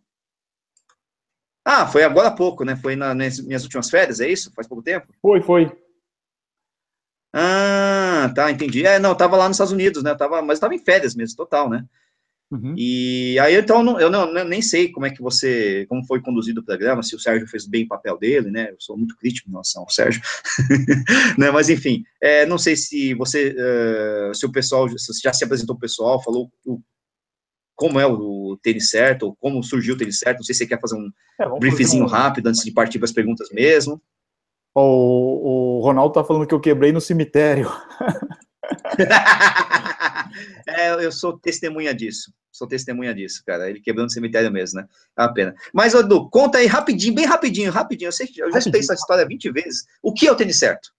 [1.64, 2.74] Ah, foi agora há pouco, né?
[2.74, 4.52] Foi nas minhas últimas férias, é isso?
[4.52, 5.14] Faz pouco tempo?
[5.22, 5.70] Foi, foi.
[7.32, 8.84] Ah, tá, entendi.
[8.84, 10.10] É, não, eu tava lá nos Estados Unidos, né?
[10.10, 11.86] Eu tava, mas eu tava em férias mesmo, total, né?
[12.52, 12.74] Uhum.
[12.76, 16.60] E aí, então, não, eu não, nem sei como é que você, como foi conduzido
[16.60, 18.70] o programa, se o Sérgio fez bem o papel dele, né?
[18.70, 20.20] Eu sou muito crítico em relação ao Sérgio,
[21.38, 21.50] né?
[21.50, 25.74] Mas, enfim, é, não sei se você, uh, se o pessoal, se já se apresentou
[25.74, 26.78] o pessoal, falou o,
[27.74, 30.58] como é o, o tênis certo, ou como surgiu o tênis certo, não sei se
[30.58, 31.10] você quer fazer um
[31.40, 32.08] é, briefzinho um...
[32.08, 33.98] rápido antes de partir para as perguntas mesmo.
[34.74, 37.70] O, o Ronaldo tá falando que eu quebrei no cemitério.
[40.68, 42.30] é, eu sou testemunha disso.
[42.52, 43.68] Sou testemunha disso, cara.
[43.68, 44.86] Ele quebrou no cemitério mesmo, né?
[45.16, 45.54] É uma pena.
[45.72, 48.08] Mas, Edu, conta aí rapidinho, bem rapidinho, rapidinho.
[48.08, 49.86] Eu, sei, eu já escutei essa história 20 vezes.
[50.02, 50.90] O que é o tênis certo?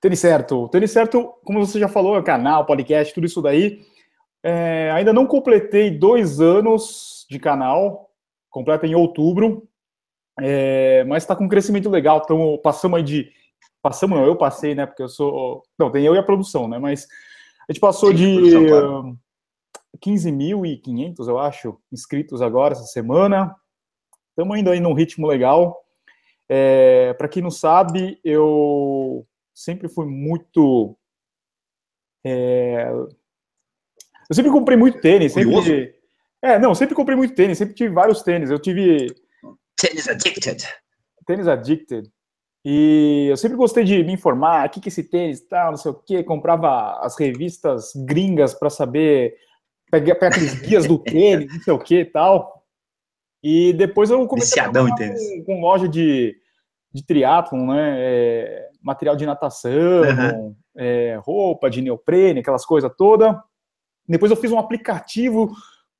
[0.00, 0.68] Tênis certo.
[0.68, 3.82] Tênis certo, como você já falou, é canal, podcast, tudo isso daí.
[4.42, 8.10] É, ainda não completei dois anos de canal.
[8.48, 9.68] Completa em outubro.
[10.40, 12.22] É, mas está com um crescimento legal.
[12.24, 13.30] Então, passamos aí de
[13.84, 14.86] Passamos, não, eu passei, né?
[14.86, 15.62] Porque eu sou.
[15.78, 16.78] Não, tem eu e a produção, né?
[16.78, 17.06] Mas
[17.68, 19.18] a gente passou Sim, de produção, claro.
[20.02, 23.54] 15.500, eu acho, inscritos agora essa semana.
[24.30, 25.80] Estamos indo aí num ritmo legal.
[26.48, 30.96] É, Para quem não sabe, eu sempre fui muito.
[32.24, 35.32] É, eu sempre comprei muito tênis.
[35.32, 35.94] Sempre,
[36.42, 38.50] é, não, sempre comprei muito tênis, sempre tive vários tênis.
[38.50, 39.06] Eu tive.
[39.76, 40.66] Tênis Addicted.
[41.26, 42.10] Tênis Addicted.
[42.64, 45.90] E eu sempre gostei de me informar, o que, que esse tênis tal, não sei
[45.90, 49.36] o quê, comprava as revistas gringas para saber,
[50.00, 52.62] pegar, pegar aqueles guias do tênis, não sei o que tal.
[53.42, 56.34] E depois eu comecei Viciadão a com, com loja de,
[56.92, 60.56] de triatlon, né, é, material de natação, uhum.
[60.76, 63.34] é, roupa de neoprene, aquelas coisas todas.
[64.08, 65.50] Depois eu fiz um aplicativo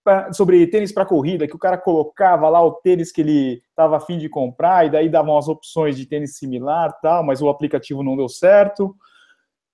[0.02, 3.98] pra, sobre tênis para corrida, que o cara colocava lá o tênis que ele estava
[3.98, 8.02] afim de comprar, e daí davam as opções de tênis similar, tal, mas o aplicativo
[8.02, 8.96] não deu certo.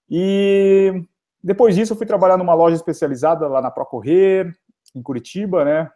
[0.08, 1.04] E
[1.42, 4.54] depois disso eu fui trabalhar numa loja especializada lá na Procorrer,
[4.94, 5.90] em Curitiba, né?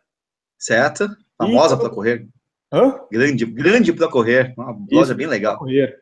[0.58, 1.08] Certo.
[1.36, 2.28] Famosa para correr.
[2.72, 3.00] Hã?
[3.10, 4.54] Grande, grande para correr.
[4.56, 5.58] Uma Isso, loja bem legal.
[5.58, 6.00] Correr.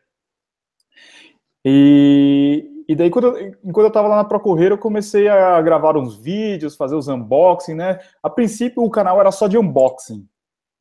[1.64, 5.96] E, e daí, quando eu, enquanto eu estava lá na Procorrer, eu comecei a gravar
[5.96, 7.98] uns vídeos, fazer os unboxing, né?
[8.22, 10.26] A princípio, o canal era só de unboxing.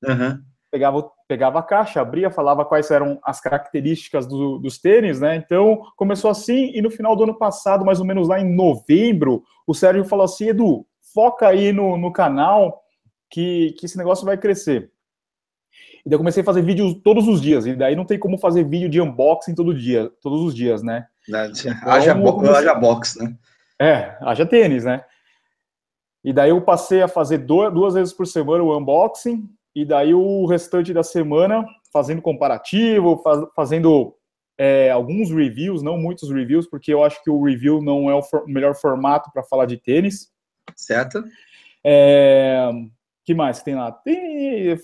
[0.03, 0.41] Uhum.
[0.71, 5.37] Pegava, pegava a caixa, abria, falava quais eram as características do, dos tênis, né?
[5.37, 9.41] Então, começou assim, e no final do ano passado, mais ou menos lá em novembro,
[9.65, 12.83] o Sérgio falou assim, Edu, foca aí no, no canal,
[13.29, 14.91] que, que esse negócio vai crescer.
[16.05, 18.37] E daí eu comecei a fazer vídeos todos os dias, e daí não tem como
[18.37, 21.07] fazer vídeo de unboxing todo dia, todos os dias, né?
[21.29, 21.39] Então,
[21.85, 23.37] haja, bo haja box, né?
[23.79, 25.01] É, haja tênis, né?
[26.25, 30.45] E daí eu passei a fazer duas vezes por semana o unboxing, e daí o
[30.45, 34.15] restante da semana fazendo comparativo, faz, fazendo
[34.57, 38.21] é, alguns reviews, não muitos reviews, porque eu acho que o review não é o
[38.21, 40.29] for, melhor formato para falar de tênis.
[40.75, 41.23] Certo.
[41.83, 42.69] É,
[43.25, 43.91] que mais que tem lá?
[43.91, 44.77] Tem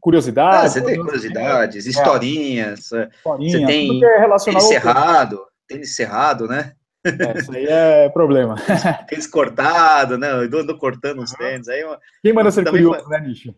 [0.00, 0.76] curiosidades.
[0.76, 1.90] Ah, você tem curiosidades, é.
[1.90, 2.92] historinhas.
[2.92, 6.72] É, historinha, você tem é relacionado tênis cerrado, tênis cerrado, né?
[7.04, 8.56] É, isso aí é problema.
[9.08, 10.28] Tênis cortado, né?
[10.32, 11.66] Eu ando cortando os tênis.
[11.66, 11.82] Aí,
[12.22, 13.18] Quem manda ser curioso, foi...
[13.18, 13.54] né, Nicho?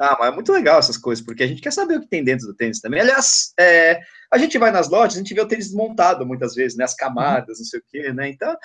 [0.00, 2.24] Ah, mas é muito legal essas coisas, porque a gente quer saber o que tem
[2.24, 3.02] dentro do tênis também.
[3.02, 4.00] Aliás, é,
[4.32, 6.84] a gente vai nas lojas, a gente vê o tênis desmontado muitas vezes, né?
[6.84, 8.30] As camadas, não sei o quê, né?
[8.30, 8.56] Então,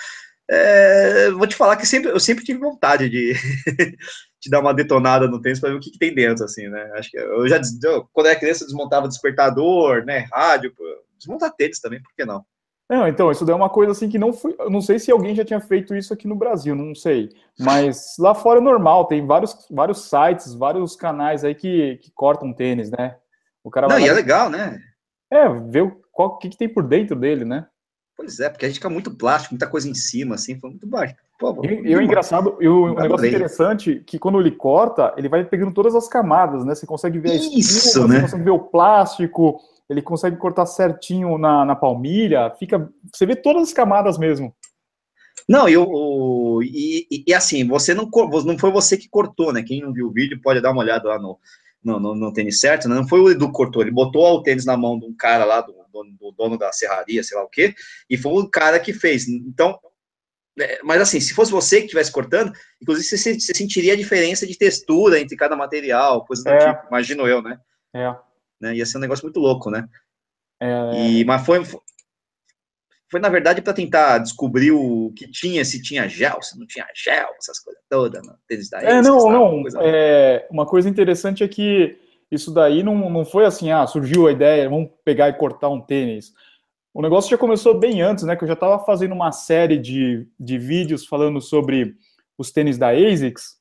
[0.49, 3.33] é, vou te falar que sempre, eu sempre tive vontade de,
[4.41, 6.89] de dar uma detonada no tênis para ver o que, que, tem dentro, assim, né?
[6.93, 10.27] Acho que eu já, eu, quando era criança, eu desmontava despertador, né?
[10.31, 10.73] Rádio,
[11.17, 12.45] desmontar tênis também, por que não?
[12.89, 14.55] Não, então, isso daí é uma coisa assim que não foi.
[14.59, 17.29] Eu não sei se alguém já tinha feito isso aqui no Brasil, não sei.
[17.59, 22.53] Mas lá fora é normal, tem vários, vários sites, vários canais aí que, que cortam
[22.53, 23.17] tênis, né?
[23.63, 24.79] O cara Não, e é legal, né?
[25.31, 27.65] É, ver o qual, que, que tem por dentro dele, né?
[28.17, 30.87] Pois é, porque a gente fica muito plástico, muita coisa em cima, assim, foi muito
[30.87, 31.15] baixo.
[31.37, 35.43] Pô, e, e o engraçado, e o, negócio interessante que quando ele corta, ele vai
[35.43, 36.73] pegando todas as camadas, né?
[36.73, 38.15] Você consegue ver Isso, espuma, né?
[38.15, 42.89] você consegue ver o plástico, ele consegue cortar certinho na, na palmilha, fica.
[43.13, 44.55] Você vê todas as camadas mesmo.
[45.47, 45.85] Não, eu,
[46.63, 48.09] e, e, assim, você não,
[48.45, 49.61] não foi você que cortou, né?
[49.61, 51.37] Quem não viu o vídeo pode dar uma olhada lá no,
[51.83, 52.95] no, no, no tênis certo, né?
[52.95, 55.45] Não foi o Edu que cortou, ele botou o tênis na mão de um cara
[55.45, 57.73] lá, do, do, do dono da serraria, sei lá o quê,
[58.09, 59.27] e foi o cara que fez.
[59.27, 59.79] Então,
[60.59, 64.45] é, mas assim, se fosse você que estivesse cortando, inclusive você, você, sentiria a diferença
[64.45, 66.73] de textura entre cada material, coisa do é.
[66.73, 67.59] tipo, imagino eu, né?
[67.93, 68.15] É
[68.59, 68.75] né?
[68.75, 69.87] Ia ser um negócio muito louco, né?
[70.59, 70.91] É...
[70.95, 71.63] E, mas foi,
[73.09, 76.87] foi, na verdade, para tentar descobrir o que tinha, se tinha gel, se não tinha
[76.95, 78.33] gel, essas coisas todas, né?
[78.71, 79.61] da É, não, não.
[79.61, 81.97] Coisa é, uma coisa interessante é que
[82.35, 85.81] isso daí não, não foi assim, ah, surgiu a ideia, vamos pegar e cortar um
[85.81, 86.33] tênis.
[86.93, 88.35] O negócio já começou bem antes, né?
[88.35, 91.95] Que eu já estava fazendo uma série de, de vídeos falando sobre
[92.37, 93.59] os tênis da ASICS,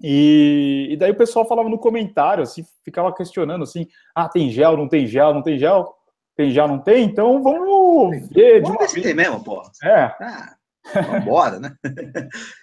[0.00, 4.76] e, e, daí o pessoal falava no comentário, assim, ficava questionando assim, ah, tem gel,
[4.76, 5.94] não tem gel, não tem gel,
[6.36, 9.62] tem gel, não tem, então vamos ver vamos ver se tem mesmo, pô.
[9.82, 10.02] É.
[10.20, 10.53] Ah,
[10.92, 11.76] vambora, né?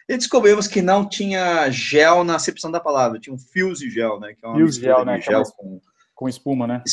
[0.08, 4.34] e descobrimos que não tinha gel na acepção da palavra, tinha um fuse gel, né?
[4.34, 5.20] Que é uma fuse gel, né?
[5.20, 5.82] Gel com,
[6.14, 6.84] com espuma, né?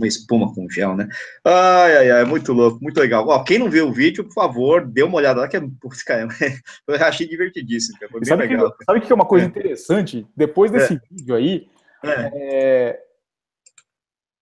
[0.00, 1.08] uma espuma com gel, né?
[1.44, 3.26] Ai, ai, ai, muito louco, muito legal.
[3.28, 6.02] Ó, quem não viu o vídeo, por favor, dê uma olhada lá, que é, putz,
[6.02, 6.26] cara,
[6.88, 8.72] eu achei divertidíssimo, cara, foi bem sabe legal.
[8.72, 9.48] Que, sabe o que é uma coisa é.
[9.48, 10.26] interessante?
[10.34, 11.00] Depois desse é.
[11.10, 11.68] vídeo aí,
[12.02, 12.30] é.
[12.34, 13.00] é.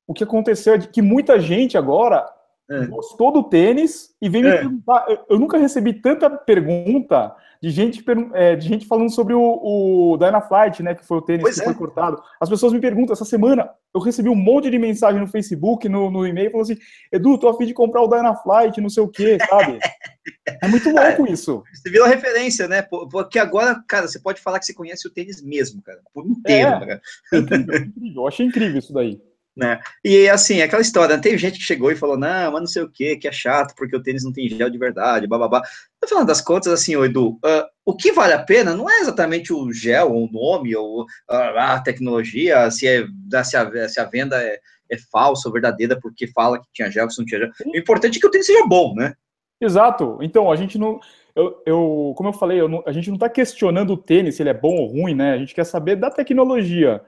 [0.07, 2.24] o que aconteceu é que muita gente agora
[2.70, 2.87] é.
[2.87, 4.59] gostou do tênis e veio me é.
[4.59, 5.07] perguntar.
[5.09, 8.04] Eu, eu, nunca recebi tanta pergunta de gente,
[8.35, 10.94] é, de gente falando sobre o, o Dynaflight, né?
[10.94, 11.64] Que foi o tênis pois que é.
[11.64, 12.22] foi cortado.
[12.38, 16.11] As pessoas me perguntam, essa semana eu recebi um monte de mensagem no Facebook, no,
[16.11, 19.38] no e-mail, falando assim, Edu, tô afim de comprar o Dynaflight, não sei o quê,
[19.48, 19.78] sabe?
[20.62, 21.62] é muito louco é, isso.
[21.72, 22.83] Você viu a referência, né?
[22.83, 26.68] Porque agora, cara, você pode falar que você conhece o tênis mesmo, cara, por inteiro,
[26.68, 27.00] é, cara.
[27.33, 28.22] É incrível, é incrível.
[28.22, 29.20] Eu achei incrível isso daí.
[29.59, 29.81] Né?
[30.05, 31.21] E assim, aquela história, né?
[31.21, 33.75] teve gente que chegou e falou, não, mas não sei o que, que é chato,
[33.77, 35.61] porque o tênis não tem gel de verdade, bababá.
[36.01, 39.01] No final das contas, assim, ô Edu, uh, o que vale a pena não é
[39.01, 43.05] exatamente o gel, ou o nome, ou uh, a tecnologia, se, é,
[43.42, 47.09] se, a, se a venda é, é falsa ou verdadeira porque fala que tinha gel,
[47.09, 47.51] que não tinha gel.
[47.66, 49.14] O importante é que o tênis seja bom, né?
[49.61, 50.18] Exato.
[50.23, 51.01] Então, a gente não.
[51.35, 54.42] Eu, eu como eu falei, eu não, a gente não está questionando o tênis se
[54.42, 55.33] ele é bom ou ruim, né?
[55.33, 57.03] A gente quer saber da tecnologia.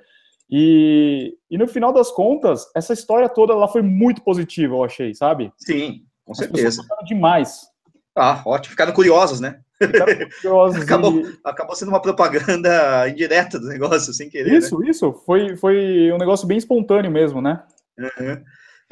[0.51, 5.15] E, e no final das contas, essa história toda ela foi muito positiva, eu achei,
[5.15, 5.53] sabe?
[5.57, 6.83] Sim, com certeza.
[7.05, 7.69] demais.
[8.17, 8.71] Ah, ótimo.
[8.71, 9.61] Ficaram curiosos, né?
[9.81, 10.83] Ficaram curiosos.
[10.83, 11.39] acabou, e...
[11.45, 14.53] acabou sendo uma propaganda indireta do negócio, sem querer.
[14.53, 14.91] Isso, né?
[14.91, 15.13] isso.
[15.25, 17.63] Foi, foi um negócio bem espontâneo mesmo, né?
[17.99, 18.43] Uhum.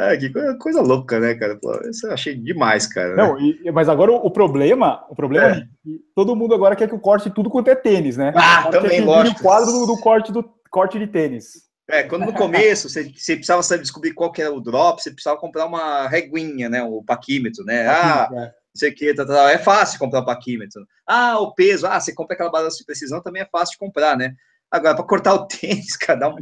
[0.01, 1.57] É, que coisa, louca, né, cara?
[1.57, 3.17] Pô, isso eu achei demais, cara.
[3.17, 5.51] Não, e, mas agora o, problema, o problema é.
[5.59, 5.67] é.
[5.83, 8.33] que todo mundo agora quer que o corte tudo quanto é tênis, né?
[8.37, 9.37] Ah, também gosto.
[9.37, 11.69] o quadro do, do corte do, corte de tênis.
[11.91, 15.11] É, quando no começo você, você precisava saber descobrir qual que era o drop, você
[15.11, 16.83] precisava comprar uma reguinha, né?
[16.83, 17.89] O paquímetro, né?
[17.89, 18.37] Ah, é.
[18.37, 20.87] não sei o que, tá, tá, é fácil comprar o paquímetro.
[21.07, 24.19] Ah, o peso, ah, você compra aquela balança de precisão, também é fácil de comprar,
[24.19, 24.35] né?
[24.71, 26.37] Agora, para cortar o tênis, cara, dá, um,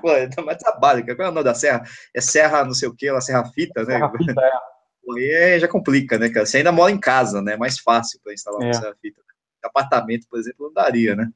[0.00, 1.04] pô, dá mais trabalho.
[1.04, 1.84] Qual é o nome da serra?
[2.12, 3.94] É serra não sei o que, ela serra fita, né?
[3.94, 4.50] Serra fita, é.
[5.10, 6.44] Aí já complica, né, cara?
[6.44, 7.54] Você ainda mora em casa, né?
[7.54, 8.64] É mais fácil para instalar é.
[8.64, 9.22] uma serra fita.
[9.64, 11.28] Apartamento, por exemplo, não daria, né?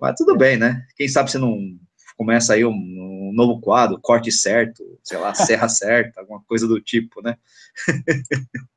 [0.00, 0.86] Mas tudo bem, né?
[0.96, 1.58] Quem sabe você não
[2.16, 6.80] começa aí um, um, novo quadro, corte certo, sei lá, serra certa, alguma coisa do
[6.80, 7.36] tipo, né?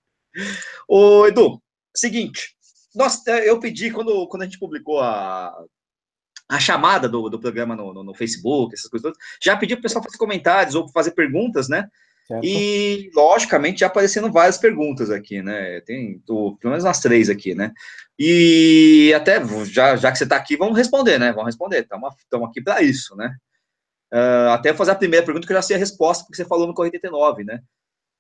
[0.88, 1.62] Ô, Edu,
[1.96, 2.56] seguinte,
[2.96, 5.54] nós, eu pedi, quando, quando a gente publicou a,
[6.50, 9.80] a chamada do, do programa no, no, no Facebook, essas coisas todas, já pedi para
[9.80, 11.90] o pessoal fazer comentários ou fazer perguntas, né?
[12.28, 12.46] Certo.
[12.46, 15.82] E, logicamente, já aparecendo várias perguntas aqui, né?
[15.82, 17.72] Tem tô, pelo menos umas três aqui, né?
[18.18, 21.32] E até, já, já que você está aqui, vamos responder, né?
[21.32, 23.36] Vamos responder, estamos aqui para isso, né?
[24.14, 26.68] Uh, até fazer a primeira pergunta, que eu já sei a resposta, porque você falou
[26.68, 27.62] no Correio 89, né?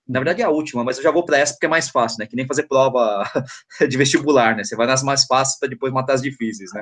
[0.07, 2.19] Na verdade é a última, mas eu já vou para essa porque é mais fácil,
[2.19, 2.25] né?
[2.25, 3.23] Que nem fazer prova
[3.87, 4.63] de vestibular, né?
[4.63, 6.81] Você vai nas mais fáceis para depois matar as difíceis, né?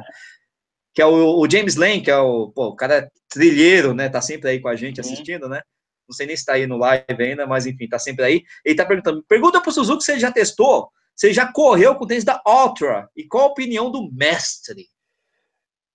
[0.93, 4.09] Que é o, o, James Lane, que é o, pô, o cara trilheiro, né?
[4.09, 5.61] Tá sempre aí com a gente assistindo, né?
[6.09, 8.43] Não sei nem se tá aí no live ainda, mas enfim, tá sempre aí.
[8.65, 12.03] Ele tá perguntando: pergunta pro Suzuki se ele já testou, se ele já correu com
[12.03, 14.87] o tênis da Ultra e qual a opinião do mestre?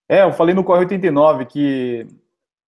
[0.09, 2.07] É, eu falei no Corre 89 que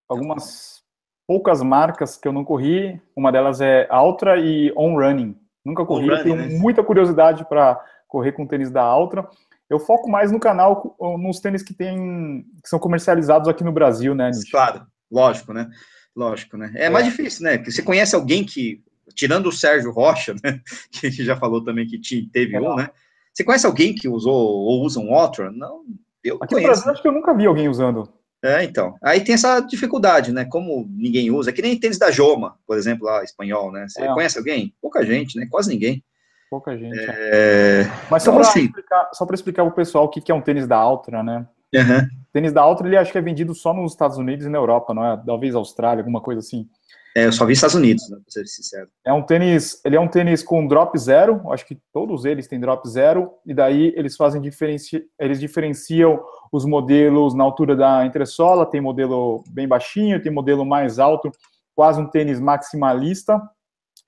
[0.09, 0.83] algumas
[1.27, 5.39] poucas marcas que eu não corri, uma delas é Ultra e On Running.
[5.65, 6.49] Nunca corri, running, tenho né?
[6.59, 7.79] muita curiosidade para
[8.09, 9.29] correr com tênis da Ultra.
[9.69, 14.15] Eu foco mais no canal nos tênis que tem que são comercializados aqui no Brasil,
[14.15, 14.51] né, Nietzsche?
[14.51, 15.69] Claro, lógico, né?
[16.17, 16.73] Lógico, né?
[16.75, 17.59] É, é, mais difícil, né?
[17.59, 18.83] Porque você conhece alguém que,
[19.15, 20.61] tirando o Sérgio Rocha, né?
[20.91, 22.89] Que já falou também que teve é um, né?
[23.35, 25.53] Você conhece alguém que usou ou usa um Ultra?
[25.53, 25.83] Não,
[26.25, 26.69] eu Aqui conheço.
[26.69, 28.09] no Brasil, acho que eu nunca vi alguém usando.
[28.43, 28.95] É, então.
[29.03, 30.47] Aí tem essa dificuldade, né?
[30.47, 31.51] Como ninguém usa.
[31.51, 33.87] É que nem tênis da Joma, por exemplo, lá, espanhol, né?
[33.89, 34.15] Você é.
[34.15, 34.75] conhece alguém?
[34.81, 35.47] Pouca gente, né?
[35.51, 36.03] Quase ninguém.
[36.49, 36.99] Pouca gente.
[36.99, 37.83] É...
[37.83, 37.93] é.
[38.11, 38.65] Mas só então, para assim...
[38.67, 41.47] explicar, só para explicar o pessoal o que é um tênis da Ultra, né?
[41.77, 42.09] Uhum.
[42.33, 44.93] Tênis da Ultra, ele acho que é vendido só nos Estados Unidos e na Europa,
[44.93, 45.23] não é?
[45.25, 46.69] Talvez Austrália, alguma coisa assim.
[47.17, 48.89] É, eu só vi Estados Unidos, né, pra ser sincero.
[49.03, 52.61] É um tênis, ele é um tênis com drop zero, acho que todos eles têm
[52.61, 55.03] drop zero, e daí eles fazem diferenci...
[55.19, 60.99] eles diferenciam os modelos na altura da entressola, tem modelo bem baixinho, tem modelo mais
[60.99, 61.33] alto,
[61.75, 63.41] quase um tênis maximalista,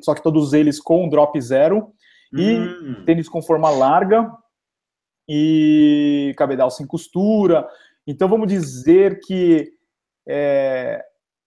[0.03, 1.91] só que todos eles com drop zero,
[2.31, 3.05] e hum.
[3.07, 4.31] tênis com forma larga,
[5.29, 7.69] e cabedal sem costura,
[8.07, 9.71] então vamos dizer que
[10.27, 11.03] é,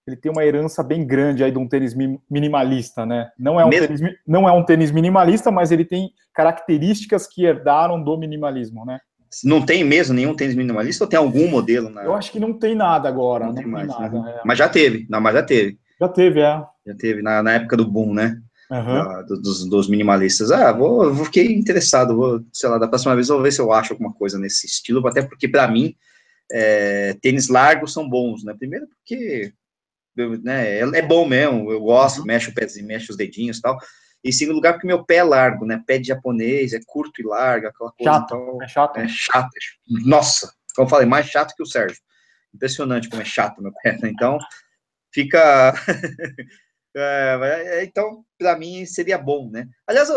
[0.05, 1.95] ele tem uma herança bem grande aí de um tênis
[2.29, 3.31] minimalista, né?
[3.37, 8.01] Não é um, tênis, não é um tênis minimalista, mas ele tem características que herdaram
[8.01, 8.99] do minimalismo, né?
[9.43, 11.89] Não tem mesmo nenhum tênis minimalista ou tem algum modelo?
[11.89, 12.03] Na...
[12.03, 13.45] Eu acho que não tem nada agora.
[13.45, 13.87] Não, não tem mais.
[13.87, 14.35] Nada, né?
[14.37, 14.41] é.
[14.43, 15.79] Mas já teve, não, mas já teve.
[15.99, 16.63] Já teve, é.
[16.85, 18.41] Já teve, na, na época do boom, né?
[18.71, 19.25] Uhum.
[19.41, 20.49] dos, dos, minimalistas.
[20.49, 23.59] Ah, vou, vou, fiquei interessado, vou, sei lá, da próxima vez eu vou ver se
[23.59, 25.93] eu acho alguma coisa nesse estilo, até porque para mim
[26.49, 28.55] é, tênis largos são bons, né?
[28.57, 29.53] Primeiro porque
[30.15, 32.25] né, é, é, bom mesmo, eu gosto, uhum.
[32.25, 33.77] mexo o pezinho, mexo os dedinhos e tal.
[34.23, 35.83] E em segundo lugar, porque meu pé é largo, né?
[35.85, 38.11] Pé de japonês, é curto e largo, aquela coisa.
[38.13, 38.97] Chato, então, é chato.
[38.97, 39.49] É chato.
[40.05, 41.97] Nossa, como eu falei, mais chato que o Sérgio.
[42.53, 44.09] Impressionante como é chato meu pé, né?
[44.09, 44.37] Então,
[45.11, 45.73] fica.
[46.95, 49.67] É, é, então, para mim, seria bom, né?
[49.87, 50.09] Aliás,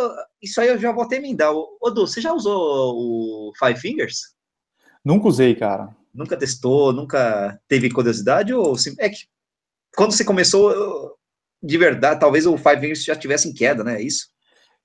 [0.43, 1.53] isso aí eu já vou até emendar.
[1.53, 4.35] Ô, Du, você já usou o Five Fingers?
[5.05, 5.95] Nunca usei, cara.
[6.13, 8.53] Nunca testou, nunca teve curiosidade?
[8.53, 9.27] Ou é que
[9.97, 11.17] quando você começou,
[11.63, 13.97] de verdade, talvez o Five Fingers já tivesse em queda, né?
[13.97, 14.29] É isso?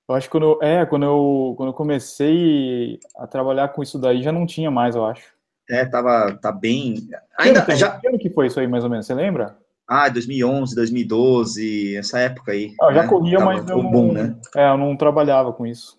[0.08, 3.98] Eu acho que quando eu, é, quando eu, quando eu comecei a trabalhar com isso
[3.98, 5.32] daí, já não tinha mais, eu acho.
[5.68, 7.08] É, tava, tá bem...
[7.38, 7.96] Ainda, que, já...
[7.96, 9.56] que ano que foi isso aí, mais ou menos, você lembra?
[9.92, 12.72] Ah, 2011, 2012, essa época aí.
[12.80, 13.08] Ah, eu já né?
[13.08, 14.36] corria, tava mas eu não, né?
[14.54, 15.98] é, eu não trabalhava com isso.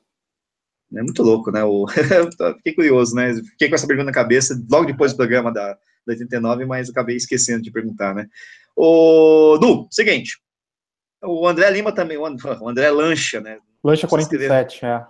[0.95, 1.61] É muito louco, né?
[1.65, 1.85] O...
[2.55, 3.33] Fiquei curioso, né?
[3.33, 5.73] Fiquei com essa pergunta na cabeça logo depois do programa da,
[6.07, 8.27] da 89, mas acabei esquecendo de perguntar, né?
[8.77, 10.39] O Du, seguinte.
[11.21, 13.59] O André Lima também, o André Lancha, né?
[13.83, 15.05] Lancha 47, é.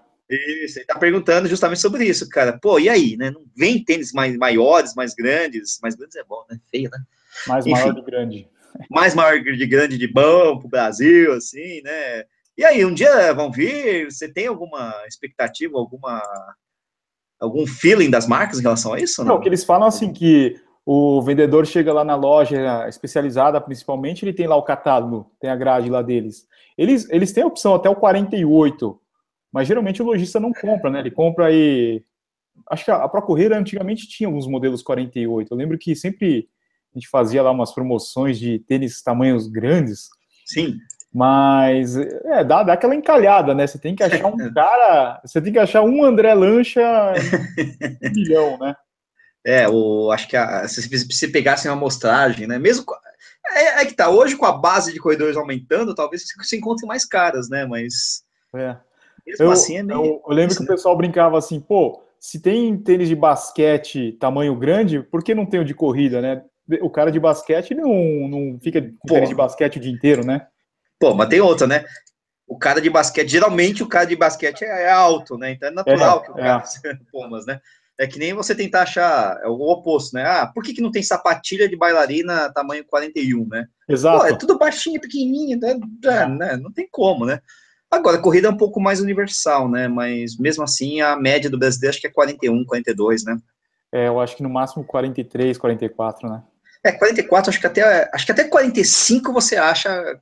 [0.63, 2.57] Isso, ele tá perguntando justamente sobre isso, cara.
[2.57, 3.29] Pô, e aí, né?
[3.29, 5.77] Não vem tênis mais maiores, mais grandes?
[5.83, 6.57] Mais grandes é bom, né?
[6.71, 6.97] Feio, né?
[7.47, 8.50] Mais Enfim, maior de grande.
[8.89, 12.23] Mais maior de grande de bom pro Brasil, assim, né?
[12.57, 14.11] E aí, um dia vão vir?
[14.11, 16.21] Você tem alguma expectativa, alguma
[17.39, 19.23] algum feeling das marcas em relação a isso?
[19.23, 20.55] Não, não que eles falam assim que
[20.85, 25.55] o vendedor chega lá na loja especializada, principalmente, ele tem lá o catálogo, tem a
[25.55, 26.47] grade lá deles.
[26.77, 28.99] Eles, eles têm a opção até o 48,
[29.51, 30.99] mas geralmente o lojista não compra, né?
[30.99, 32.03] Ele compra aí.
[32.69, 35.51] Acho que a, a Procorreira antigamente tinha alguns modelos 48.
[35.51, 36.47] Eu lembro que sempre
[36.93, 40.09] a gente fazia lá umas promoções de tênis tamanhos grandes.
[40.45, 40.77] Sim.
[41.13, 43.67] Mas é, dá, dá aquela encalhada, né?
[43.67, 46.81] Você tem que achar um cara, você tem que achar um André Lancha
[48.01, 48.75] um milhão, né?
[49.43, 52.57] É, o, acho que a, se você pegasse uma amostragem, né?
[52.59, 52.85] Mesmo.
[53.53, 57.05] É, é, que tá, hoje com a base de corredores aumentando, talvez se encontre mais
[57.05, 57.65] caras, né?
[57.65, 58.23] Mas.
[58.55, 58.77] É.
[59.25, 59.99] Mesmo eu, assim é meio.
[59.99, 60.71] Eu, eu lembro que o né?
[60.71, 65.59] pessoal brincava assim, pô, se tem tênis de basquete tamanho grande, por que não tem
[65.59, 66.43] o de corrida, né?
[66.81, 67.93] O cara de basquete não,
[68.27, 70.47] não fica com tênis de basquete o dia inteiro, né?
[70.99, 71.83] Pô, mas tem outra, né?
[72.51, 75.51] o cara de basquete, geralmente o cara de basquete é, é alto, né?
[75.51, 76.43] Então é natural É, que o é.
[76.43, 76.63] cara
[77.09, 77.61] Pumas, né?
[77.97, 80.25] É que nem você tentar achar é o oposto, né?
[80.25, 83.65] Ah, por que, que não tem sapatilha de bailarina tamanho 41, né?
[83.87, 84.37] Pô, é Exato.
[84.37, 85.79] tudo baixinho, pequenininho, né?
[86.03, 86.57] É, né?
[86.57, 87.39] Não tem como, né?
[87.89, 89.87] Agora, a corrida é um pouco mais universal, né?
[89.87, 93.37] Mas mesmo assim, a média do brasileiro acho que é 41, 42, né?
[93.93, 96.43] É, eu acho que no máximo 43, 44, né?
[96.83, 100.19] É, 44, acho que até, acho que até 45 você acha.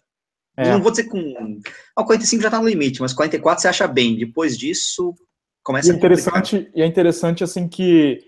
[0.57, 0.71] É.
[0.71, 1.59] Não vou dizer com.
[1.95, 4.17] Ah, 45 já tá no limite, mas 44 você acha bem.
[4.17, 5.13] Depois disso,
[5.63, 8.19] começa E é interessante, e é interessante assim que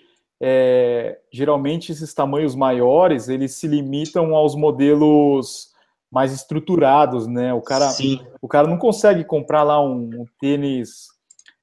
[0.42, 5.70] é, geralmente esses tamanhos maiores eles se limitam aos modelos
[6.10, 7.54] mais estruturados, né?
[7.54, 11.08] O cara, Sim, o cara não consegue comprar lá um, um tênis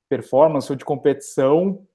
[0.09, 1.87] performance ou de competição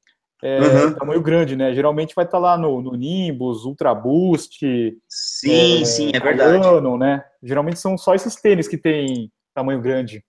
[0.45, 0.93] é, Uhum.
[0.93, 1.73] tamanho grande, né?
[1.73, 4.59] Geralmente vai estar lá no, no Nimbus, Ultra Boost,
[5.07, 6.61] sim, sim, é verdade.
[6.61, 7.23] Cayano, né?
[7.41, 10.23] Geralmente são só esses tênis que tem tamanho grande.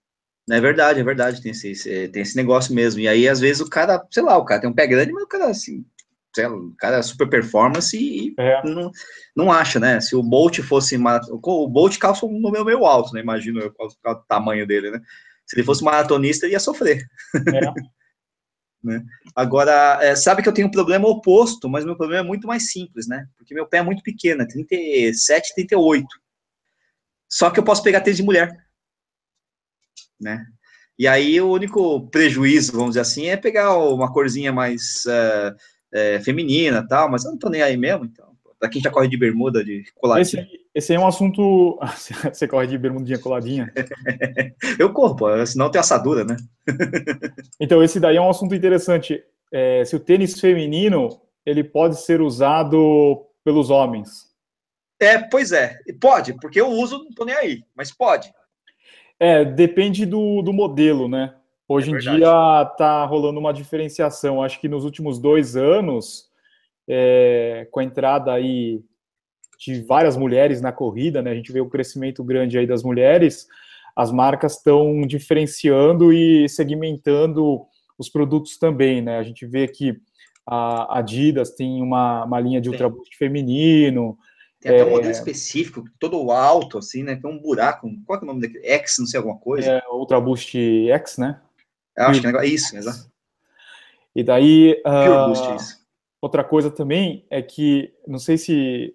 [0.51, 3.01] É verdade, é verdade, tem esse, tem esse negócio mesmo.
[3.01, 5.25] E aí, às vezes, o cara, sei lá, o cara tem um pé grande, mas
[5.25, 5.85] o cara, assim,
[6.35, 8.63] sei lá, o cara é super performance e É.
[8.63, 8.91] não,
[9.35, 10.01] não acha, né?
[10.01, 10.97] Se o Bolt fosse.
[11.33, 13.21] O Bolt calça um número meio alto, né?
[13.21, 15.01] Imagino qual o tamanho dele, né?
[15.47, 17.05] Se ele fosse maratonista, ele ia sofrer.
[17.35, 17.61] É.
[19.35, 22.71] Agora, é, sabe que eu tenho um problema oposto, mas meu problema é muito mais
[22.71, 23.27] simples, né?
[23.37, 26.07] Porque meu pé é muito pequeno, é 37, 38.
[27.29, 28.57] Só que eu posso pegar tênis de mulher,
[30.21, 30.47] né?
[30.99, 35.55] E aí o único prejuízo, vamos dizer assim, é pegar uma corzinha mais é,
[35.93, 38.33] é, feminina tal, mas eu não tô nem aí mesmo, então.
[38.59, 40.43] Pra quem já corre de bermuda, de Esse, coladinha.
[40.43, 41.79] aí- esse aí é um assunto.
[42.33, 43.73] Você corre de bermudinha coladinha.
[44.79, 46.37] Eu corro, pô, senão tem assadura, né?
[47.61, 49.23] Então, esse daí é um assunto interessante.
[49.53, 54.35] É, se o tênis feminino ele pode ser usado pelos homens.
[54.99, 58.33] É, pois é, pode, porque eu uso, não tô nem aí, mas pode.
[59.21, 61.35] É, depende do, do modelo, né?
[61.69, 64.43] Hoje É em dia tá rolando uma diferenciação.
[64.43, 66.31] Acho que nos últimos dois anos,
[66.89, 68.83] é, com a entrada aí
[69.65, 71.31] de várias mulheres na corrida, né?
[71.31, 73.47] A gente vê o crescimento grande aí das mulheres.
[73.97, 77.65] As marcas estão diferenciando e segmentando
[77.99, 79.19] os produtos também, né?
[79.19, 79.97] A gente vê que
[80.47, 82.69] a Adidas tem uma, uma linha de.
[82.69, 84.19] Ultra Boost feminino.
[84.61, 84.91] Tem até um É.
[84.91, 87.17] modelo específico, todo alto, assim, né?
[87.17, 87.89] Tem um buraco.
[88.05, 88.67] Qual é o nome daquele?
[88.67, 89.71] X, não sei, alguma coisa.
[89.71, 90.57] É, Ultra Boost
[90.91, 91.41] X, né?
[91.97, 93.11] Eu acho que é isso, exato.
[94.15, 95.79] E daí, Pure ah, Boost, isso.
[96.21, 98.95] outra coisa também é que, não sei se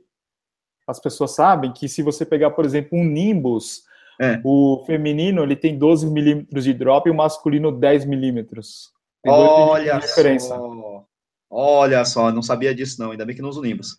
[0.89, 3.83] as pessoas sabem, que se você pegar, por exemplo, um Nimbus,
[4.19, 4.41] É.
[4.43, 8.91] o feminino ele tem 12 milímetros de drop e o masculino 10 milímetros.
[9.25, 11.05] Olha só.
[11.51, 13.11] Olha só, não sabia disso, não.
[13.11, 13.97] Ainda bem que não uso Nimbus.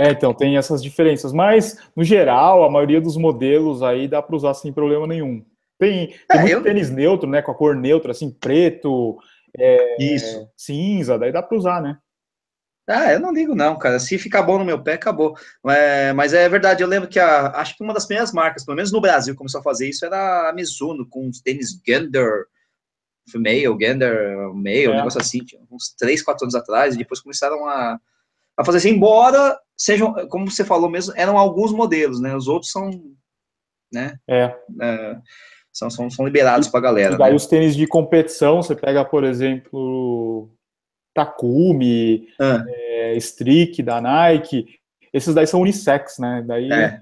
[0.00, 1.32] É, então, tem essas diferenças.
[1.32, 5.44] Mas, no geral, a maioria dos modelos aí dá para usar sem problema nenhum.
[5.78, 7.42] Tem, tem É, muito eu- tênis neutro, né?
[7.42, 9.18] Com a cor neutra, assim, preto,
[9.98, 10.48] Isso.
[10.56, 11.98] cinza, daí dá para usar, né?
[12.88, 13.98] Ah, eu não ligo, não, cara.
[13.98, 15.36] Se ficar bom no meu pé, acabou.
[15.66, 18.76] É, mas é verdade, eu lembro que a, acho que uma das primeiras marcas, pelo
[18.76, 22.46] menos no Brasil, começou a fazer isso, era a Mizuno, com os tênis Gander
[23.30, 24.96] Female, Gander Male, um É.
[24.96, 28.00] negócio assim, uns 3, 4 anos atrás, e depois começaram a,
[28.56, 32.34] a fazer assim, embora sejam, como você falou mesmo, eram alguns modelos, né?
[32.34, 32.90] Os outros são,
[33.92, 34.18] né?
[34.26, 34.54] É.
[34.80, 35.16] é,
[35.72, 37.14] são, são, são liberados pra galera.
[37.14, 37.36] E daí né?
[37.36, 40.50] os tênis de competição, você pega, por exemplo,
[41.24, 42.64] Takumi, Ah.
[42.68, 44.66] é, Streak da Nike,
[45.12, 46.44] esses daí são unissex, né?
[46.46, 47.00] Daí É.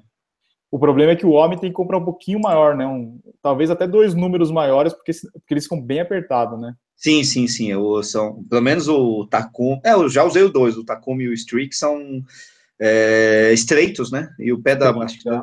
[0.71, 2.87] o problema é que o homem tem que comprar um pouquinho maior, né?
[2.87, 6.75] Um- talvez até dois números maiores, porque, porque eles ficam bem apertados, né?
[6.97, 7.71] Sim, sim, sim.
[7.71, 9.81] Eu, são, pelo menos o Takumi.
[9.85, 12.23] É, eu já usei o dois, o Takumi e o Streak são
[12.81, 14.29] é, estreitos, né?
[14.39, 15.43] E o pé da, acho que o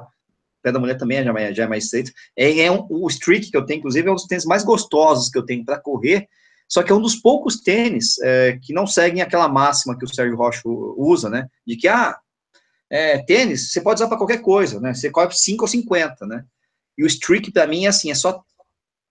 [0.62, 2.12] pé da mulher também é já, mais- já é mais estreito.
[2.36, 5.30] É, é um, o Streak que eu tenho, inclusive, é um dos tênis mais gostosos
[5.30, 6.28] que eu tenho para correr.
[6.74, 10.12] Só que é um dos poucos tênis é, que não seguem aquela máxima que o
[10.12, 11.48] Sérgio Rocha usa, né?
[11.68, 12.18] De que, ah,
[12.90, 14.92] é, tênis você pode usar para qualquer coisa, né?
[14.92, 16.44] Você corre 5 ou 50, né?
[16.98, 18.44] E o Streak, para mim, é assim, é só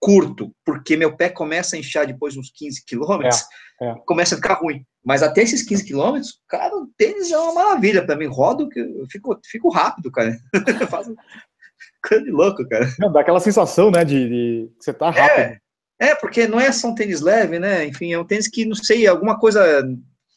[0.00, 3.44] curto, porque meu pé começa a inchar depois de uns 15 quilômetros,
[3.80, 3.94] É, é.
[4.06, 4.84] começa a ficar ruim.
[5.04, 8.26] Mas até esses 15 quilômetros, cara, o tênis é uma maravilha para mim.
[8.26, 10.36] Rodo, que eu fico, fico rápido, cara.
[10.90, 11.14] Faço
[12.04, 12.88] coisa de louco, cara.
[12.98, 15.38] Não, dá aquela sensação, né, de, de que você tá rápido.
[15.38, 15.58] É,
[16.14, 17.86] porque não é só um tênis leve, né?
[17.86, 19.82] Enfim, é um tênis que, não sei, alguma coisa,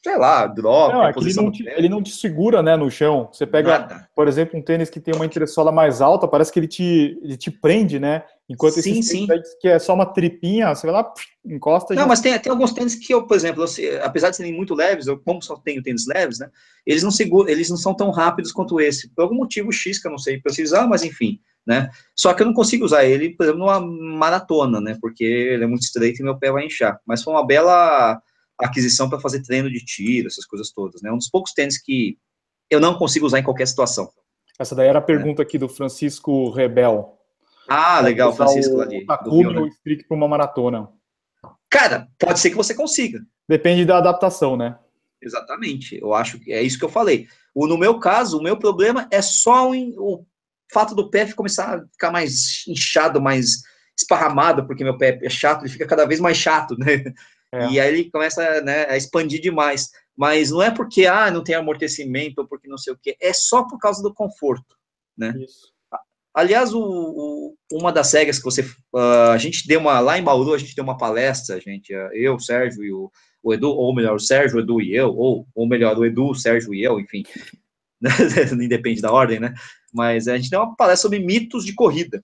[0.04, 3.28] sei lá, drop, Não, é ele não, te, ele não te segura, né, no chão.
[3.34, 4.08] Você pega, nada.
[4.16, 7.36] por exemplo, um tênis que tem uma entressola mais alta, parece que ele te, ele
[7.36, 8.24] te prende, né?
[8.48, 9.28] Enquanto Sim, esse sim.
[9.60, 11.12] que é só uma tripinha, você vai lá,
[11.44, 14.36] encosta Não, já- mas tem, tem alguns tênis que eu, por exemplo, eu apesar de
[14.36, 16.52] serem muito leves, eu como só tenho tênis leves, né?
[16.86, 19.10] Eles não seguram, eles não são tão rápidos quanto esse.
[19.16, 21.90] Por algum motivo X que eu não sei precisar, mas enfim, né?
[22.16, 24.98] Só que eu não consigo usar ele, por exemplo, numa maratona, né?
[25.02, 27.00] Porque ele é muito estreito e meu pé vai inchar.
[27.06, 28.22] Mas foi uma bela
[28.58, 31.12] aquisição para fazer treino de tiro, essas coisas todas, né?
[31.12, 32.18] Um dos poucos tênis que
[32.70, 34.10] eu não consigo usar em qualquer situação.
[34.60, 35.44] Essa daí era a pergunta é.
[35.44, 37.18] aqui do Francisco Rebel.
[37.68, 40.88] Ah, legal, Francisco lá de, o Takumi ou Strict para uma maratona.
[41.70, 43.20] Cara, pode ser que você consiga.
[43.50, 44.78] Depende da adaptação, né?
[45.22, 46.00] Exatamente.
[46.00, 47.28] Eu acho que é isso que eu falei.
[47.54, 50.26] O, no meu caso, o meu problema é só o, o
[50.72, 53.64] fato do pé começar a ficar mais inchado, mais
[53.98, 57.04] esparramado, porque meu pé é chato, ele fica cada vez mais chato, né?
[57.52, 57.70] É.
[57.70, 59.90] E aí ele começa né, a expandir demais.
[60.18, 63.34] Mas não é porque ah, não tem amortecimento ou porque não sei o que, é
[63.34, 64.76] só por causa do conforto,
[65.18, 65.34] né?
[65.38, 65.76] Isso.
[66.36, 68.62] Aliás, o, o, uma das regras que você.
[68.94, 70.02] Uh, a gente deu uma.
[70.02, 71.94] Lá em Bauru, a gente deu uma palestra, gente.
[72.12, 73.10] Eu, o Sérgio e o,
[73.42, 76.32] o Edu, ou melhor, o Sérgio, o Edu e eu, ou, ou melhor, o Edu,
[76.32, 77.24] o Sérgio e eu, enfim.
[78.62, 79.54] Independe da ordem, né?
[79.96, 82.22] Mas a gente deu uma palestra sobre mitos de corrida,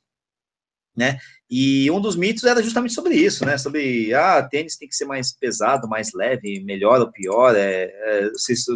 [0.96, 1.18] né?
[1.50, 3.58] E um dos mitos era justamente sobre isso, né?
[3.58, 8.30] Sobre, ah, tênis tem que ser mais pesado, mais leve, melhor ou pior, é, é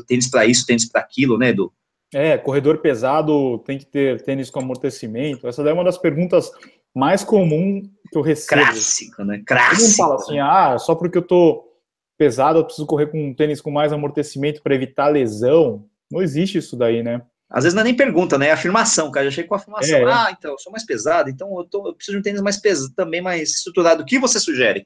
[0.08, 1.72] tênis para isso, tênis para aquilo, né, Edu?
[2.14, 5.48] É, corredor pesado tem que ter tênis com amortecimento.
[5.48, 6.50] Essa daí é uma das perguntas
[6.94, 8.62] mais comuns que eu recebo.
[8.62, 9.44] Clássico, né?
[9.46, 9.82] Clássico.
[9.82, 11.66] Todo fala assim, ah, só porque eu tô
[12.18, 15.86] pesado, eu preciso correr com um tênis com mais amortecimento para evitar lesão.
[16.10, 17.22] Não existe isso daí, né?
[17.50, 18.48] Às vezes não é nem pergunta, né?
[18.48, 19.30] É afirmação, cara.
[19.30, 20.00] Já chego com afirmação.
[20.00, 20.12] É.
[20.12, 22.58] Ah, então, eu sou mais pesado, então eu, tô, eu, preciso de um tênis mais
[22.58, 24.04] pesado, também mais estruturado.
[24.04, 24.86] O que você sugere?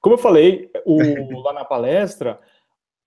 [0.00, 2.38] Como eu falei o, lá na palestra,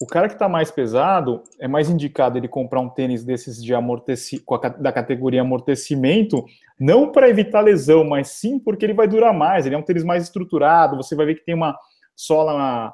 [0.01, 3.73] o cara que está mais pesado é mais indicado ele comprar um tênis desses de
[3.73, 4.43] amorteci
[4.79, 6.43] da categoria amortecimento,
[6.79, 9.65] não para evitar lesão, mas sim porque ele vai durar mais.
[9.65, 10.97] Ele é um tênis mais estruturado.
[10.97, 11.77] Você vai ver que tem uma
[12.15, 12.93] sola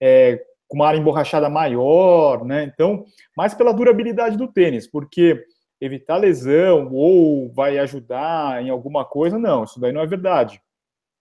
[0.00, 0.44] é,
[0.74, 2.64] com uma área emborrachada maior, né?
[2.64, 3.04] Então,
[3.36, 5.40] mais pela durabilidade do tênis, porque
[5.80, 10.60] evitar lesão ou vai ajudar em alguma coisa, não, isso daí não é verdade.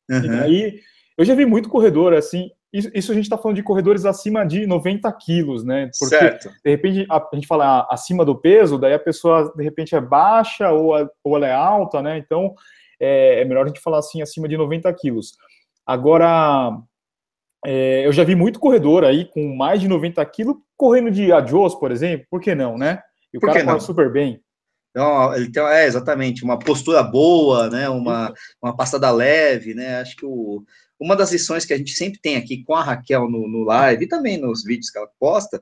[0.09, 0.25] Uhum.
[0.25, 0.79] E aí,
[1.15, 4.43] eu já vi muito corredor assim, isso, isso a gente está falando de corredores acima
[4.43, 5.91] de 90 quilos, né?
[5.99, 6.49] Porque, certo.
[6.65, 10.01] de repente, a, a, gente fala acima do peso, daí a pessoa, de repente, é
[10.01, 12.17] baixa ou, a, ou ela é alta, né?
[12.17, 12.55] Então,
[12.99, 15.37] é, é, melhor a gente falar assim, acima de 90 quilos.
[15.85, 16.75] Agora,
[17.66, 21.76] é, eu já vi muito corredor aí com mais de 90 quilos correndo de adios,
[21.76, 23.01] por exemplo, por que não, né?
[23.34, 24.39] E o por cara corre super bem.
[24.91, 27.89] Então, ele tem, é, exatamente, uma postura boa, né?
[27.89, 30.01] Uma, uma passada leve, né?
[30.01, 30.64] Acho que o
[30.99, 34.05] uma das lições que a gente sempre tem aqui com a Raquel no, no live
[34.05, 35.61] e também nos vídeos que ela posta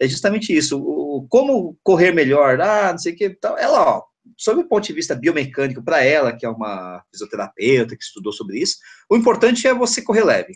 [0.00, 3.58] é justamente isso, o, como correr melhor, ah, não sei o que, tal.
[3.58, 4.02] ela, ó,
[4.36, 8.58] sob o ponto de vista biomecânico, para ela, que é uma fisioterapeuta que estudou sobre
[8.58, 8.76] isso,
[9.10, 10.54] o importante é você correr leve.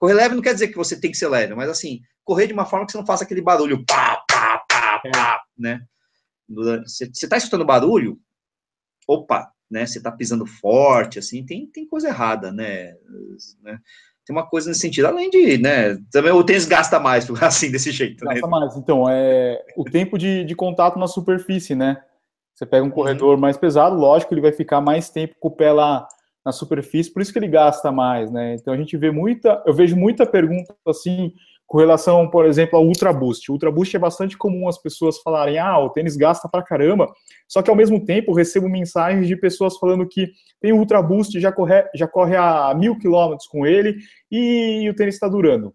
[0.00, 2.54] Correr leve não quer dizer que você tem que ser leve, mas assim, correr de
[2.54, 5.82] uma forma que você não faça aquele barulho, pá, pá, pá, pá, né?
[6.48, 8.18] Você está escutando barulho,
[9.06, 9.84] opa, né?
[9.84, 12.94] Você está pisando forte, assim, tem, tem coisa errada, né?
[13.62, 13.78] né?
[14.24, 15.98] Tem uma coisa nesse sentido, além de, né?
[16.10, 18.24] Também o tênis gasta mais, assim, desse jeito.
[18.24, 18.32] Né?
[18.32, 18.50] Gasta né?
[18.50, 22.02] mais, então, é o tempo de, de contato na superfície, né?
[22.54, 22.94] Você pega um uhum.
[22.94, 26.08] corredor mais pesado, lógico, ele vai ficar mais tempo com o pé lá
[26.44, 28.54] na superfície, por isso que ele gasta mais, né?
[28.54, 31.32] Então a gente vê muita, eu vejo muita pergunta assim,
[31.66, 33.50] com relação, por exemplo, ao Ultra Boost.
[33.50, 37.06] O Ultra Boost é bastante comum as pessoas falarem, ah, o tênis gasta pra caramba,
[37.46, 41.38] só que ao mesmo tempo recebo mensagens de pessoas falando que tem o Ultra Boost,
[41.38, 43.98] já corre, já corre a mil quilômetros com ele
[44.30, 45.74] e o tênis está durando.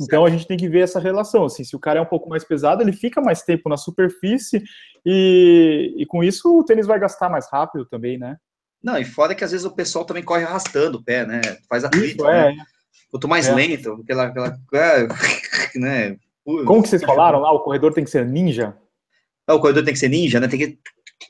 [0.00, 1.44] Então a gente tem que ver essa relação.
[1.44, 4.62] Assim, se o cara é um pouco mais pesado, ele fica mais tempo na superfície
[5.04, 8.36] e, e com isso o tênis vai gastar mais rápido também, né?
[8.82, 11.40] Não, e fora que às vezes o pessoal também corre arrastando o pé, né?
[11.68, 12.64] Faz a isso, é, né?
[13.10, 13.54] Quanto mais é.
[13.54, 14.58] lento, aquela, aquela
[15.74, 16.16] né?
[16.44, 17.52] Como que vocês falaram lá?
[17.52, 18.76] O corredor tem que ser ninja?
[19.46, 20.48] É, o corredor tem que ser ninja, né?
[20.48, 20.78] Tem que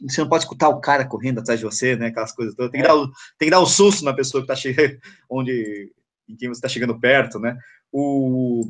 [0.06, 2.08] você não pode escutar o cara correndo atrás de você, né?
[2.08, 2.70] Aquelas coisas todas.
[2.70, 2.90] Tem que, é.
[2.90, 3.06] dar,
[3.38, 5.92] tem que dar um susto na pessoa que tá chegando, onde,
[6.28, 7.56] em quem você está chegando perto, né?
[7.90, 8.68] O,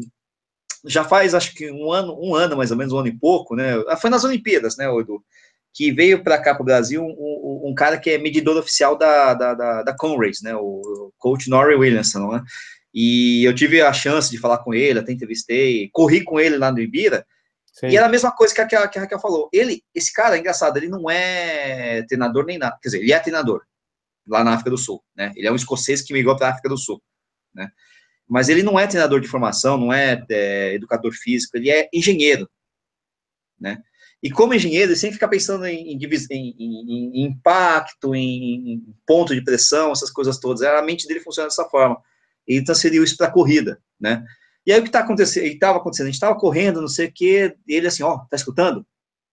[0.85, 3.57] já faz, acho que um ano, um ano mais ou menos, um ano e pouco,
[3.57, 3.73] né?
[3.89, 5.23] Ah, foi nas Olimpíadas, né, Edu?
[5.75, 9.35] Que veio para cá para o Brasil um, um, cara que é medidor oficial da,
[9.35, 10.55] da, da, da Conrace, né?
[10.57, 12.43] O coach Norrie Williamson, né?
[12.93, 16.73] E eu tive a chance de falar com ele, até entrevistei, corri com ele lá
[16.73, 17.25] no Ibira.
[17.73, 17.89] Sim.
[17.89, 19.49] E era a mesma coisa que a, que a, Raquel falou.
[19.53, 22.77] Ele, esse cara, é engraçado, ele não é treinador nem nada.
[22.83, 23.63] Quer dizer, ele é treinador
[24.27, 25.33] lá na África do Sul, né?
[25.37, 27.01] Ele é um escocês que migrou para a África do Sul,
[27.55, 27.71] né?
[28.29, 32.49] Mas ele não é treinador de formação, não é, é educador físico, ele é engenheiro,
[33.59, 33.83] né?
[34.23, 35.99] E como engenheiro, ele sempre fica pensando em, em,
[36.31, 40.63] em, em impacto, em, ponto de pressão, essas coisas todas.
[40.63, 42.03] A mente dele funciona dessa forma
[42.49, 44.25] ele transferiu isso para a corrida, né?
[44.67, 45.45] E aí o que está acontecendo?
[45.45, 48.87] Estava acontecendo, a gente estava correndo, não sei o quê, ele assim, ó, tá escutando?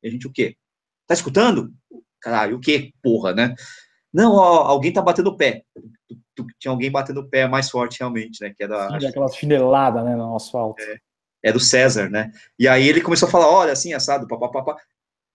[0.03, 0.55] E a gente o quê?
[1.07, 1.73] Tá escutando?
[2.21, 3.53] caralho, o que, porra, né?
[4.11, 5.63] Não, ó, alguém tá batendo o pé.
[6.59, 8.51] Tinha alguém batendo o pé mais forte, realmente, né?
[8.55, 8.99] Que era.
[8.99, 10.81] Sim, aquela chinelada, né, no asfalto.
[10.81, 10.97] É,
[11.45, 12.31] é do César, né?
[12.57, 14.75] E aí ele começou a falar: olha, assim, assado, papapá.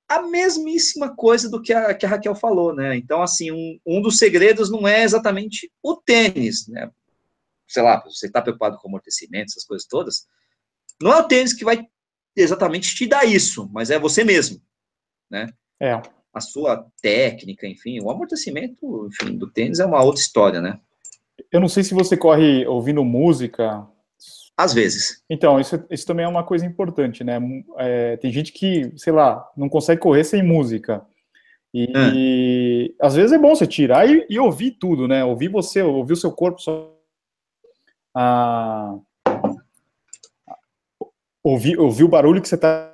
[0.09, 2.97] A mesmíssima coisa do que a, que a Raquel falou, né?
[2.97, 6.91] Então, assim, um, um dos segredos não é exatamente o tênis, né?
[7.69, 10.27] Sei lá, você está preocupado com amortecimento, essas coisas todas.
[11.01, 11.87] Não é o tênis que vai
[12.35, 14.61] exatamente te dar isso, mas é você mesmo,
[15.31, 15.49] né?
[15.79, 16.03] É
[16.33, 20.79] a sua técnica, enfim, o amortecimento, enfim, do tênis é uma outra história, né?
[21.51, 23.87] Eu não sei se você corre ouvindo música.
[24.63, 25.23] Às vezes.
[25.29, 27.39] Então, isso, isso também é uma coisa importante, né?
[27.79, 31.03] É, tem gente que, sei lá, não consegue correr sem música.
[31.73, 32.11] E, é.
[32.15, 35.25] e às vezes é bom você tirar e, e, ouvir tudo, né?
[35.25, 36.97] Ouvir você, ouvir o seu corpo só.
[38.15, 38.97] Ah,
[41.43, 42.93] ouvir, ouvir o barulho que você está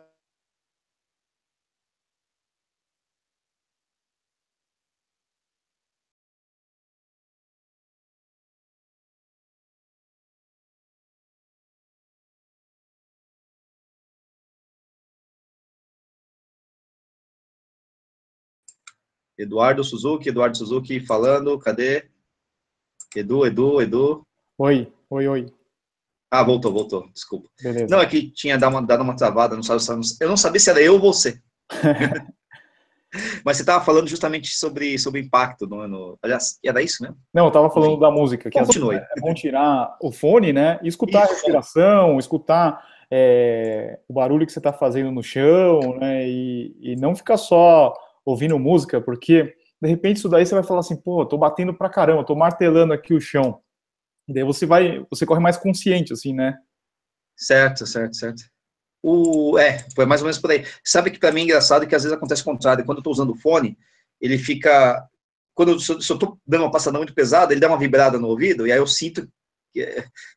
[19.39, 22.09] Eduardo Suzuki, Eduardo Suzuki falando, cadê?
[23.15, 24.27] Edu, Edu, Edu.
[24.59, 25.47] Oi, oi, oi.
[26.31, 27.49] Ah, voltou, voltou, desculpa.
[27.63, 27.87] Beleza.
[27.89, 29.81] Não, é que tinha dado uma, dado uma travada, não sabe,
[30.21, 31.41] eu não sabia se era eu ou você.
[33.45, 36.19] Mas você estava falando justamente sobre, sobre o impacto no, no.
[36.23, 37.17] Aliás, era isso mesmo?
[37.33, 38.01] Não, eu estava falando Enfim.
[38.01, 38.51] da música.
[38.51, 38.97] Que Continue.
[38.97, 40.79] É bom tirar o fone, né?
[40.83, 41.33] E escutar isso.
[41.33, 46.29] a respiração, escutar é, o barulho que você está fazendo no chão, né?
[46.29, 47.95] E, e não ficar só
[48.27, 51.89] ouvindo música, porque de repente isso daí você vai falar assim, pô, tô batendo pra
[51.89, 53.61] caramba, tô martelando aqui o chão.
[54.29, 56.59] E daí você vai, você corre mais consciente, assim, né?
[57.37, 58.43] Certo, certo, certo.
[59.03, 60.67] O, é, foi mais ou menos por aí.
[60.83, 62.85] Sabe que para mim é engraçado que às vezes acontece o contrário.
[62.85, 63.79] Quando eu tô usando o fone,
[64.21, 65.07] ele fica.
[65.55, 68.27] Quando eu, se, eu tô dando uma passada muito pesada, ele dá uma vibrada no
[68.27, 69.29] ouvido, e aí eu sinto
[69.73, 69.87] que,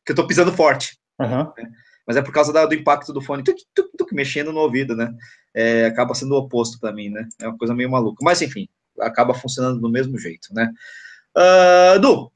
[0.04, 0.98] que eu tô pisando forte.
[1.18, 1.52] Uhum.
[1.58, 1.72] Né?
[2.06, 4.94] Mas é por causa da, do impacto do fone, tuc, tuc, tuc, mexendo no ouvido,
[4.94, 5.12] né?
[5.54, 7.28] É, acaba sendo o oposto para mim, né?
[7.40, 8.22] É uma coisa meio maluca.
[8.22, 8.68] Mas, enfim,
[9.00, 10.70] acaba funcionando do mesmo jeito, né?
[11.36, 12.30] Uh, Du,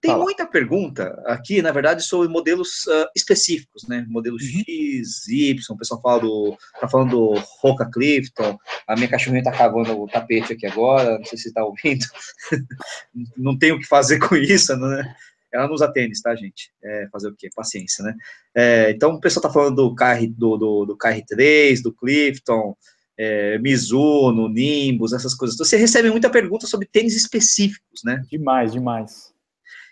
[0.00, 0.24] tem Fala.
[0.24, 4.04] muita pergunta aqui, na verdade, sobre modelos uh, específicos, né?
[4.08, 4.62] Modelos uhum.
[4.66, 9.50] X, Y, o pessoal fala do, tá falando do Roca Clifton, a minha cachorrinha tá
[9.50, 12.04] cavando o tapete aqui agora, não sei se está ouvindo.
[13.36, 15.14] não tenho o que fazer com isso, né?
[15.52, 16.72] Ela não usa tênis, tá, gente?
[16.82, 17.48] É, fazer o quê?
[17.54, 18.14] Paciência, né?
[18.54, 22.76] É, então, o pessoal tá falando do, KR, do, do, do KR3, do Clifton,
[23.18, 25.56] é, Mizuno, Nimbus, essas coisas.
[25.56, 28.22] Você recebe muita pergunta sobre tênis específicos, né?
[28.30, 29.34] Demais, demais.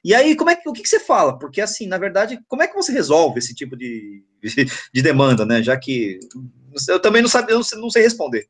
[0.04, 1.38] E aí, como é que, o que, que, você fala?
[1.38, 5.46] Porque, assim, na verdade, como é que você resolve esse tipo de, de, de demanda,
[5.46, 5.62] né?
[5.62, 6.18] Já que
[6.88, 8.46] eu também não, sabe, eu não, sei, não sei responder.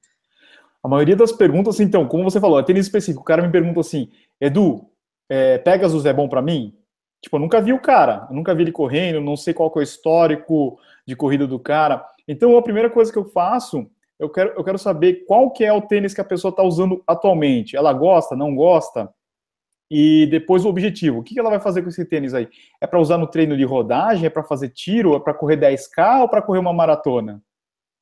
[0.83, 3.23] A maioria das perguntas, então, como você falou, é tênis específico.
[3.23, 4.85] O cara me pergunta assim, Edu,
[5.29, 6.77] é, Pegasus é bom para mim?
[7.25, 9.79] Tipo, eu nunca vi o cara, eu nunca vi ele correndo, não sei qual é
[9.79, 12.05] o histórico de corrida do cara.
[12.29, 15.73] Então, a primeira coisa que eu faço, eu quero, eu quero saber qual que é
[15.73, 17.79] o tênis que a pessoa está usando atualmente.
[17.79, 19.09] Ela gosta, não gosta?
[19.91, 21.21] E depois o objetivo.
[21.21, 22.47] O que ela vai fazer com esse tênis aí?
[22.79, 24.27] É para usar no treino de rodagem?
[24.27, 25.17] É para fazer tiro?
[25.17, 27.43] É para correr 10K ou para correr uma maratona?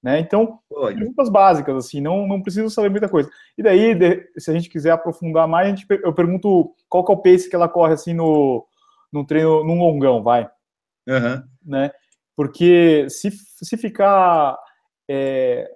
[0.02, 0.18] Né?
[0.18, 0.96] Então, Olha.
[0.96, 3.30] perguntas básicas, assim, não, não preciso saber muita coisa.
[3.56, 3.96] E daí,
[4.36, 7.54] se a gente quiser aprofundar mais, gente, eu pergunto qual que é o pace que
[7.54, 8.66] ela corre, assim, no,
[9.12, 10.48] num treino, num longão, vai.
[11.06, 11.42] Uhum.
[11.64, 11.90] Né?
[12.34, 14.56] Porque se, se ficar
[15.08, 15.70] é,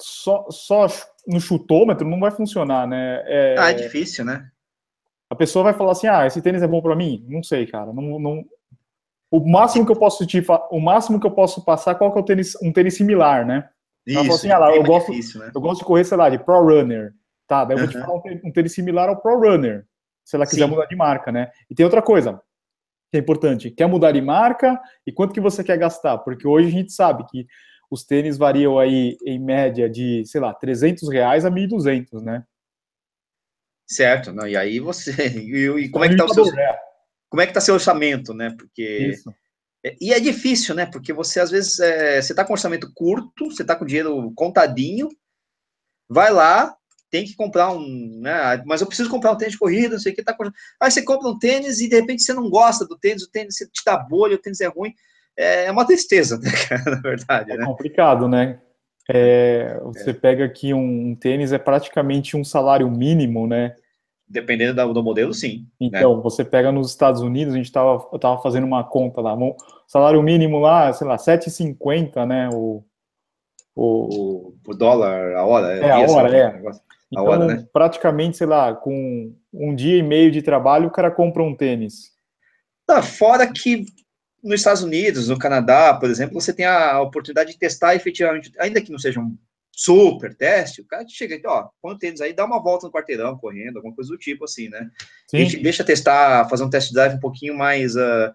[0.00, 0.86] só, só
[1.26, 3.22] no chutômetro, não vai funcionar, né?
[3.26, 4.46] É, ah, é difícil, né?
[5.30, 7.24] A pessoa vai falar assim, ah, esse tênis é bom para mim?
[7.28, 7.92] Não sei, cara.
[7.92, 8.44] Não, não...
[9.30, 12.20] O máximo que eu posso te, o máximo que eu posso passar, qual que é
[12.20, 13.68] o tênis, um tênis similar, né?
[14.06, 15.50] Isso, assim, ah, lá, eu, gosto, difícil, né?
[15.52, 17.14] eu gosto de correr, sei lá, de Pro Runner.
[17.48, 19.86] Tá, daí eu vou te falar um tênis similar ao Pro Runner
[20.24, 20.70] se ela quiser Sim.
[20.70, 21.50] mudar de marca, né?
[21.70, 22.40] E tem outra coisa
[23.10, 26.18] que é importante, quer mudar de marca e quanto que você quer gastar?
[26.18, 27.46] Porque hoje a gente sabe que
[27.90, 32.44] os tênis variam aí em média de, sei lá, 300 reais a 1.200, né?
[33.86, 36.44] Certo, não, e aí você, e, e como é que tá o seu,
[37.28, 38.54] como é que tá seu orçamento, né?
[38.58, 39.32] Porque Isso.
[39.84, 40.86] É, e é difícil, né?
[40.86, 45.08] Porque você às vezes é, você tá com orçamento curto, você tá com dinheiro contadinho,
[46.08, 46.74] vai lá,
[47.14, 48.60] tem que comprar um, né?
[48.66, 50.36] Mas eu preciso comprar um tênis de corrida, não sei o que tá.
[50.80, 53.54] Aí você compra um tênis e de repente você não gosta do tênis, o tênis
[53.54, 54.92] te dá bolha, o tênis é ruim.
[55.36, 56.50] É uma tristeza, né,
[56.84, 57.52] na verdade.
[57.52, 57.64] É né?
[57.64, 58.58] complicado, né?
[59.08, 60.12] É, você é.
[60.12, 63.76] pega aqui um, um, tênis, é praticamente um salário mínimo, né?
[64.26, 65.68] Dependendo do, do modelo, sim.
[65.80, 65.86] Né?
[65.86, 66.20] Então, né?
[66.20, 69.36] você pega nos Estados Unidos, a gente tava, eu tava fazendo uma conta lá,
[69.86, 72.48] salário mínimo lá, sei lá, 7,50, né?
[72.52, 72.82] O,
[73.76, 75.76] O, o, o dólar, a hora.
[75.76, 76.60] É, a hora, é.
[77.14, 77.66] Então, hora, né?
[77.72, 82.12] praticamente, sei lá, com um dia e meio de trabalho, o cara compra um tênis.
[82.86, 83.86] Tá, fora que
[84.42, 88.80] nos Estados Unidos, no Canadá, por exemplo, você tem a oportunidade de testar efetivamente, ainda
[88.80, 89.36] que não seja um
[89.72, 92.92] super teste, o cara chega aqui, ó, põe o tênis aí, dá uma volta no
[92.92, 94.88] quarteirão, correndo, alguma coisa do tipo, assim, né?
[95.28, 95.36] Sim.
[95.36, 98.32] A gente deixa testar, fazer um test drive um pouquinho mais uh,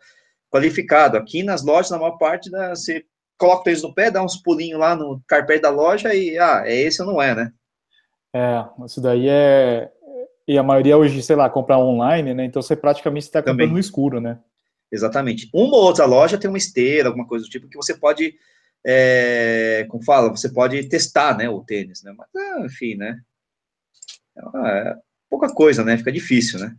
[0.52, 1.16] qualificado.
[1.16, 3.06] Aqui nas lojas, na maior parte, né, você
[3.38, 6.64] coloca o tênis no pé, dá uns pulinhos lá no carpete da loja e, ah,
[6.66, 7.54] é esse ou não é, né?
[8.34, 9.92] É, isso daí é...
[10.48, 12.46] E a maioria hoje, sei lá, comprar online, né?
[12.46, 14.40] Então você praticamente está comprando no escuro, né?
[14.92, 15.48] Exatamente.
[15.54, 18.34] Uma ou outra loja tem uma esteira, alguma coisa do tipo, que você pode
[18.86, 23.20] é, como fala, você pode testar, né, o tênis, né, mas, ah, enfim, né,
[24.66, 24.96] é
[25.30, 26.76] pouca coisa, né, fica difícil, né.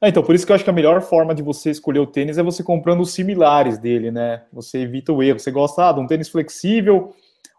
[0.00, 2.06] É, então, por isso que eu acho que a melhor forma de você escolher o
[2.06, 5.92] tênis é você comprando os similares dele, né, você evita o erro, você gosta ah,
[5.92, 7.14] de um tênis flexível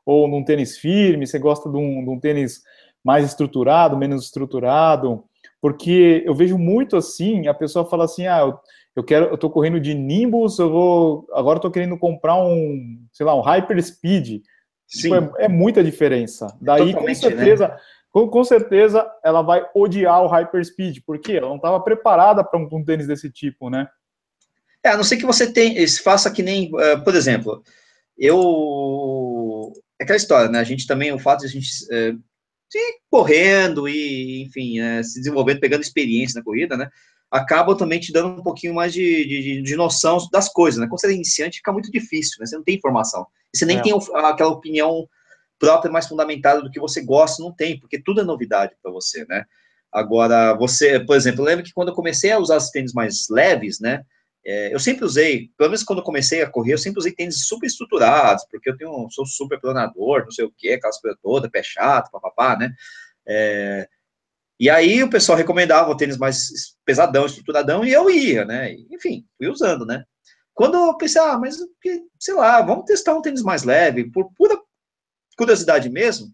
[0.05, 2.61] ou num tênis firme, você gosta de um, de um tênis
[3.04, 5.24] mais estruturado, menos estruturado,
[5.62, 8.60] porque eu vejo muito assim, a pessoa fala assim, ah, eu
[8.95, 12.99] eu quero, eu tô correndo de Nimbus, eu vou, agora eu tô querendo comprar um,
[13.12, 14.43] sei lá, um Hyper Speed.
[14.88, 16.56] Tipo, é, é, muita diferença.
[16.62, 17.36] Daí, Totalmente, com né?
[17.36, 17.78] certeza, né?
[18.12, 22.60] com, com, certeza, ela vai odiar o Hyper Speed, porque ela não estava preparada para
[22.60, 23.88] um, um, tênis desse tipo, né?
[24.84, 27.64] É, a não ser que você tem, faça que nem, uh, por exemplo,
[28.16, 30.60] eu, é aquela história, né?
[30.60, 32.20] A gente também, o fato de a gente uh,
[32.78, 36.89] ir correndo e, enfim, uh, se desenvolvendo, pegando experiência na corrida, né?
[37.34, 40.86] acabam também te dando um pouquinho mais de, de, de, noção das coisas, né?
[40.86, 42.45] Quando você é iniciante, fica muito difícil, né?
[42.45, 43.26] Você não tem informação.
[43.51, 43.82] Você nem é.
[43.82, 45.07] tem aquela opinião
[45.57, 49.26] própria mais fundamentada do que você gosta, não tem, porque tudo é novidade para você,
[49.28, 49.45] né?
[49.91, 53.28] Agora, você, por exemplo, eu lembro que quando eu comecei a usar os tênis mais
[53.32, 54.03] leves, né?
[54.46, 57.66] É, eu sempre usei, pelo menos quando comecei a correr, eu sempre usei tênis super
[57.66, 61.64] estruturados, porque eu tenho, sou super planador, não sei o que, aquelas coisas todas, pé
[61.64, 62.74] chato, papapá, né?
[63.26, 63.88] É,
[64.60, 66.50] e aí o pessoal recomendava o tênis mais
[66.86, 68.74] pesadão, estruturadão, e eu ia, né?
[68.91, 70.04] Enfim, fui usando, né?
[70.54, 71.58] Quando eu pensei, ah, mas,
[72.20, 74.60] sei lá, vamos testar um tênis mais leve, por pura
[75.38, 76.28] curiosidade mesmo,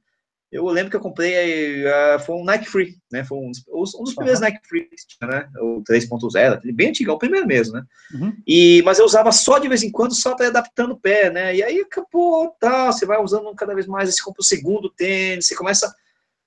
[0.52, 3.24] eu lembro que eu comprei, uh, foi um Nike Free, né?
[3.24, 4.48] Foi um, um dos primeiros uhum.
[4.48, 5.50] Nike Free que tinha, né?
[5.58, 7.84] O 3.0, bem antigo, o primeiro mesmo, né?
[8.14, 8.36] Uhum.
[8.48, 11.56] E, mas eu usava só de vez em quando, só para adaptando o pé, né?
[11.56, 15.46] E aí, pô, tá, você vai usando cada vez mais, você compra o segundo tênis,
[15.46, 15.94] você começa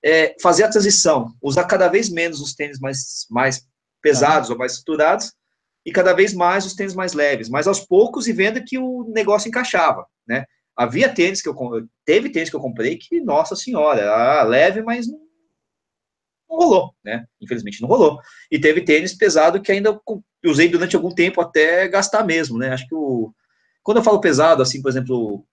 [0.03, 3.65] é, fazer a transição, usar cada vez menos os tênis mais, mais
[4.01, 5.31] pesados ou mais estruturados
[5.85, 9.05] e cada vez mais os tênis mais leves, mas aos poucos e vendo que o
[9.13, 10.45] negócio encaixava, né?
[10.75, 11.55] Havia tênis que eu
[12.05, 15.19] teve tênis que eu comprei que, nossa senhora, era leve, mas não,
[16.49, 17.25] não rolou, né?
[17.41, 18.19] Infelizmente não rolou.
[18.51, 19.99] E teve tênis pesado que ainda
[20.45, 22.69] usei durante algum tempo até gastar mesmo, né?
[22.73, 23.33] Acho que o
[23.83, 25.45] quando eu falo pesado, assim, por exemplo,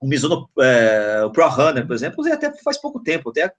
[0.00, 3.52] o Mizuno é, o Pro Runner, por exemplo, usei até faz pouco tempo, até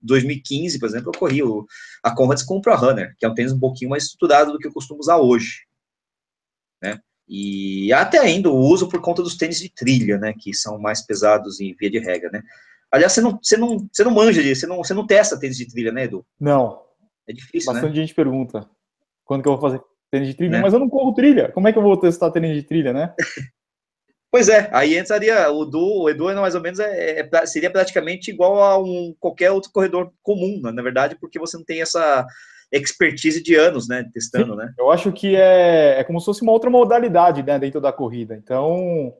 [0.00, 1.66] 2015, por exemplo, eu corri o,
[2.02, 4.58] a Conrads com o Pro Runner, que é um tênis um pouquinho mais estruturado do
[4.58, 5.66] que eu costumo usar hoje,
[6.80, 7.00] né?
[7.28, 11.04] E até ainda o uso por conta dos tênis de trilha, né, que são mais
[11.04, 12.42] pesados em via de regra, né?
[12.90, 15.58] Aliás, você não, você não, você não manja disso, você não, você não testa tênis
[15.58, 16.24] de trilha, né, Edu?
[16.40, 16.80] Não.
[17.28, 18.00] É difícil, Bastante né?
[18.00, 18.66] gente pergunta
[19.24, 20.60] quando que eu vou fazer tênis de trilha, né?
[20.62, 21.52] mas eu não corro trilha.
[21.52, 23.14] Como é que eu vou testar tênis de trilha, né?
[24.30, 27.70] Pois é, aí entraria o Edu, o Edu é mais ou menos é, é, seria
[27.70, 31.80] praticamente igual a um qualquer outro corredor comum, né, na verdade, porque você não tem
[31.80, 32.26] essa
[32.72, 34.74] expertise de anos, né, testando, Sim, né?
[34.78, 38.34] Eu acho que é, é como se fosse uma outra modalidade, né, dentro da corrida.
[38.36, 39.14] Então,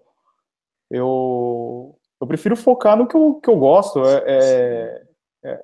[0.91, 4.05] eu, eu prefiro focar no que eu, que eu gosto.
[4.05, 5.03] É, é,
[5.45, 5.61] é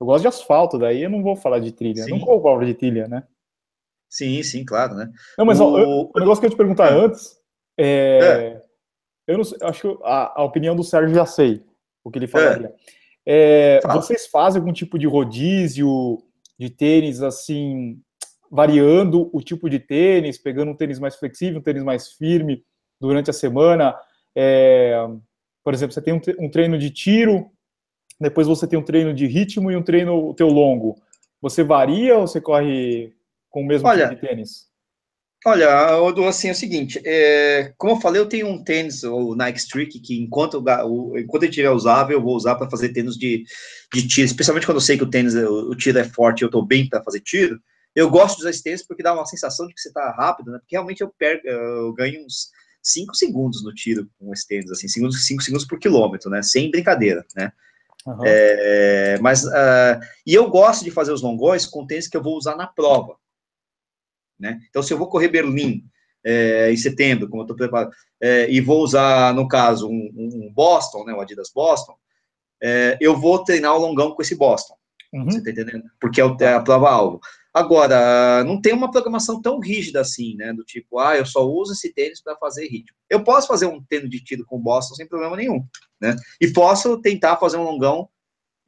[0.00, 2.04] eu gosto de asfalto, daí eu não vou falar de trilha.
[2.04, 2.12] Sim.
[2.12, 3.24] Não vou falar de trilha, né?
[4.08, 5.10] Sim, sim, claro, né?
[5.36, 6.94] Não, mas o, ó, o negócio que eu ia te perguntar é.
[6.94, 7.38] antes
[7.78, 8.62] é, é.
[9.26, 11.62] Eu não sei, acho que a, a, opinião do Sérgio já sei
[12.02, 12.74] o que ele falaria.
[13.26, 13.76] É.
[13.76, 14.00] é Fala.
[14.00, 16.18] Vocês fazem algum tipo de rodízio
[16.58, 18.00] de tênis assim,
[18.50, 22.64] variando o tipo de tênis, pegando um tênis mais flexível, um tênis mais firme
[23.00, 23.94] durante a semana?
[24.34, 25.06] É,
[25.62, 27.50] por exemplo, você tem um, treino de tiro,
[28.20, 30.96] depois você tem um treino de ritmo e um treino teu longo.
[31.40, 33.14] Você varia ou você corre
[33.48, 34.68] com o mesmo Olha, tipo de tênis?
[35.46, 39.36] Olha, Odo, assim, é o seguinte, é, como eu falei, eu tenho um tênis, o
[39.36, 43.16] Nike Streak, que enquanto, eu, enquanto ele estiver usável, eu vou usar para fazer tênis
[43.16, 43.44] de,
[43.94, 46.44] de tiro, especialmente quando eu sei que o tênis, o, o tiro é forte e
[46.44, 47.60] eu estou bem para fazer tiro.
[47.94, 50.50] Eu gosto de usar esse tênis porque dá uma sensação de que você está rápido,
[50.50, 50.58] né?
[50.58, 52.50] Porque realmente eu, perco, eu ganho uns
[52.82, 56.42] 5 segundos no tiro com esse tênis, assim, 5 segundos por quilômetro, né?
[56.42, 57.52] Sem brincadeira, né?
[58.06, 58.20] Uhum.
[58.24, 62.36] É, mas, uh, e eu gosto de fazer os longões com tênis que eu vou
[62.36, 63.16] usar na prova,
[64.38, 64.60] né?
[64.68, 65.84] Então, se eu vou correr Berlim,
[66.24, 70.52] é, em setembro, como eu estou preparado, é, e vou usar, no caso, um, um
[70.52, 71.94] Boston, né, o Adidas Boston,
[72.60, 74.74] é, eu vou treinar o longão com esse Boston.
[75.12, 75.30] Uhum.
[75.30, 75.84] Você tá entendendo?
[76.00, 77.20] Porque é, é a prova-alvo.
[77.52, 80.52] Agora, não tem uma programação tão rígida assim, né?
[80.52, 82.96] Do tipo, ah, eu só uso esse tênis para fazer ritmo.
[83.08, 85.66] Eu posso fazer um tênis de tiro com Boston sem problema nenhum,
[86.00, 86.14] né?
[86.40, 88.08] E posso tentar fazer um longão,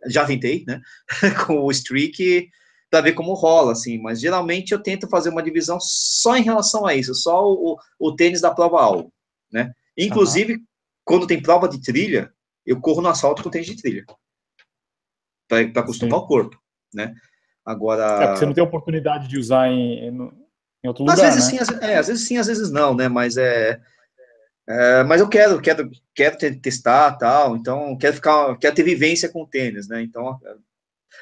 [0.07, 0.81] já tentei, né?
[1.47, 2.49] com o streak,
[2.91, 3.99] para ver como rola, assim.
[3.99, 8.17] Mas geralmente eu tento fazer uma divisão só em relação a isso, só o, o
[8.17, 9.13] tênis da prova-alvo,
[9.51, 9.73] né?
[9.97, 10.65] Inclusive, uhum.
[11.05, 12.33] quando tem prova de trilha,
[12.67, 14.05] eu corro no asfalto com tênis de trilha
[15.51, 16.25] para acostumar Sim.
[16.25, 16.61] o corpo,
[16.95, 17.15] né?
[17.65, 18.05] Agora.
[18.05, 21.15] É, porque você não tem oportunidade de usar em, em outro lugar.
[21.15, 21.51] Às vezes né?
[21.51, 23.09] sim, às, é, às vezes sim, às vezes não, né?
[23.09, 23.81] Mas é.
[24.69, 29.43] é mas eu quero, quero, quero testar tal, então quero ficar, quero ter vivência com
[29.43, 30.03] o tênis, né?
[30.03, 30.39] Então,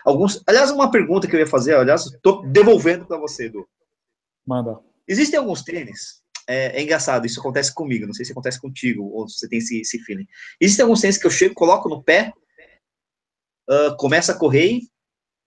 [0.04, 0.42] alguns.
[0.46, 3.68] Aliás, uma pergunta que eu ia fazer, aliás, estou devolvendo para você, Edu.
[4.46, 4.78] Manda.
[5.06, 9.28] Existem alguns tênis é, é, engraçado, isso acontece comigo, não sei se acontece contigo, ou
[9.28, 10.26] se você tem esse, esse feeling.
[10.58, 12.32] Existem alguns tênis que eu chego, coloco no pé,
[13.68, 14.80] uh, começa a correr,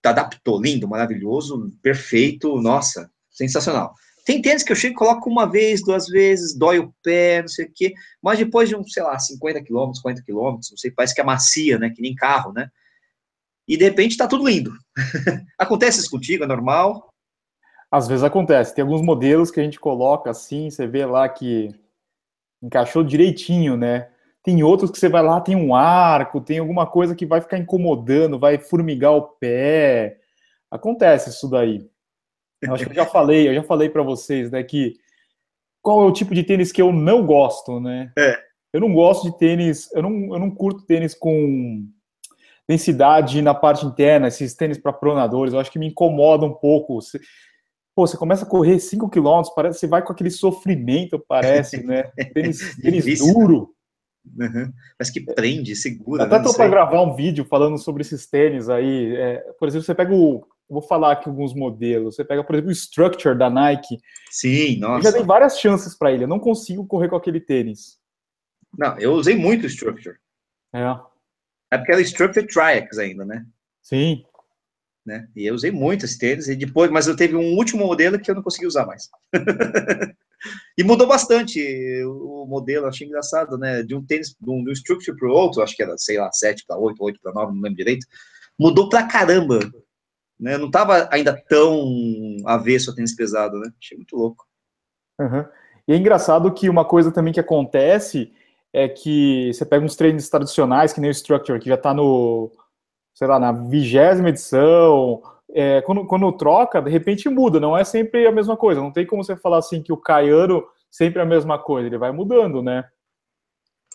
[0.04, 3.92] adaptou, lindo, maravilhoso, perfeito, nossa, sensacional.
[4.24, 7.48] Tem tênis que eu chego e coloco uma vez, duas vezes, dói o pé, não
[7.48, 10.92] sei o quê, mas depois de, um, sei lá, 50 quilômetros, 40 quilômetros, não sei,
[10.92, 12.70] parece que é macia, né, que nem carro, né,
[13.66, 14.72] e de repente tá tudo lindo.
[15.58, 17.08] Acontece isso contigo, é normal?
[17.90, 21.68] Às vezes acontece, tem alguns modelos que a gente coloca assim, você vê lá que
[22.62, 24.08] encaixou direitinho, né,
[24.42, 27.58] tem outros que você vai lá, tem um arco, tem alguma coisa que vai ficar
[27.58, 30.18] incomodando, vai formigar o pé.
[30.70, 31.88] Acontece isso daí.
[32.60, 34.94] Eu acho que eu já falei, eu já falei para vocês, né, que
[35.80, 38.12] qual é o tipo de tênis que eu não gosto, né?
[38.18, 38.36] É.
[38.72, 41.86] Eu não gosto de tênis, eu não, eu não curto tênis com
[42.72, 47.00] densidade na parte interna, esses tênis para pronadores, eu acho que me incomoda um pouco.
[47.00, 47.20] Você,
[47.94, 52.04] pô, você começa a correr 5 km, parece você vai com aquele sofrimento, parece, né?
[52.34, 53.32] Tênis, tênis né?
[53.32, 53.74] duro.
[54.24, 54.72] Uhum.
[54.98, 56.24] Mas que prende, segura.
[56.24, 56.44] Até né?
[56.44, 59.14] tô para gravar um vídeo falando sobre esses tênis aí.
[59.16, 60.46] É, por exemplo, você pega o.
[60.70, 62.14] Vou falar aqui alguns modelos.
[62.14, 63.98] Você pega, por exemplo, o Structure da Nike.
[64.30, 65.00] Sim, nossa.
[65.00, 66.24] Eu já dei várias chances para ele.
[66.24, 67.98] Eu não consigo correr com aquele tênis.
[68.78, 70.16] Não, eu usei muito o Structure.
[70.72, 71.11] É.
[71.72, 73.46] É porque era o Structure Triax ainda, né?
[73.80, 74.22] Sim.
[75.06, 75.26] Né?
[75.34, 76.46] E eu usei muito esse tênis.
[76.46, 79.08] E depois, mas eu teve um último modelo que eu não consegui usar mais.
[80.76, 81.60] E mudou bastante
[82.04, 83.82] o modelo, achei engraçado, né?
[83.84, 86.18] De um tênis, de um, de um structure para o outro, acho que era, sei
[86.18, 88.04] lá, 7 para 8, 8 para 9, não lembro direito.
[88.58, 89.60] Mudou pra caramba.
[90.40, 90.58] Né?
[90.58, 93.70] Não estava ainda tão avesso a tênis pesado, né?
[93.80, 94.44] Achei muito louco.
[95.20, 95.44] Uhum.
[95.86, 98.32] E é engraçado que uma coisa também que acontece
[98.72, 102.50] é que você pega uns treinos tradicionais, que nem o Structure, que já está no,
[103.14, 105.22] sei lá, na vigésima edição,
[105.54, 108.80] é, quando, quando troca, de repente muda, não é sempre a mesma coisa.
[108.80, 111.98] Não tem como você falar assim que o Caiano sempre é a mesma coisa, ele
[111.98, 112.84] vai mudando, né?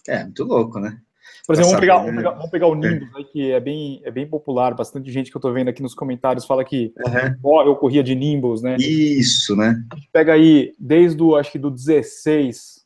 [0.07, 0.97] É, muito louco, né?
[1.45, 3.23] Por exemplo, vamos pegar, vamos, pegar, vamos pegar, o Nimbus, é.
[3.23, 6.45] que é bem, é bem popular, bastante gente que eu tô vendo aqui nos comentários
[6.45, 6.93] fala que
[7.43, 7.65] uhum.
[7.65, 8.75] eu corria de Nimbus, né?
[8.78, 9.82] Isso, né?
[9.91, 12.76] A gente pega aí, desde o, acho que do 16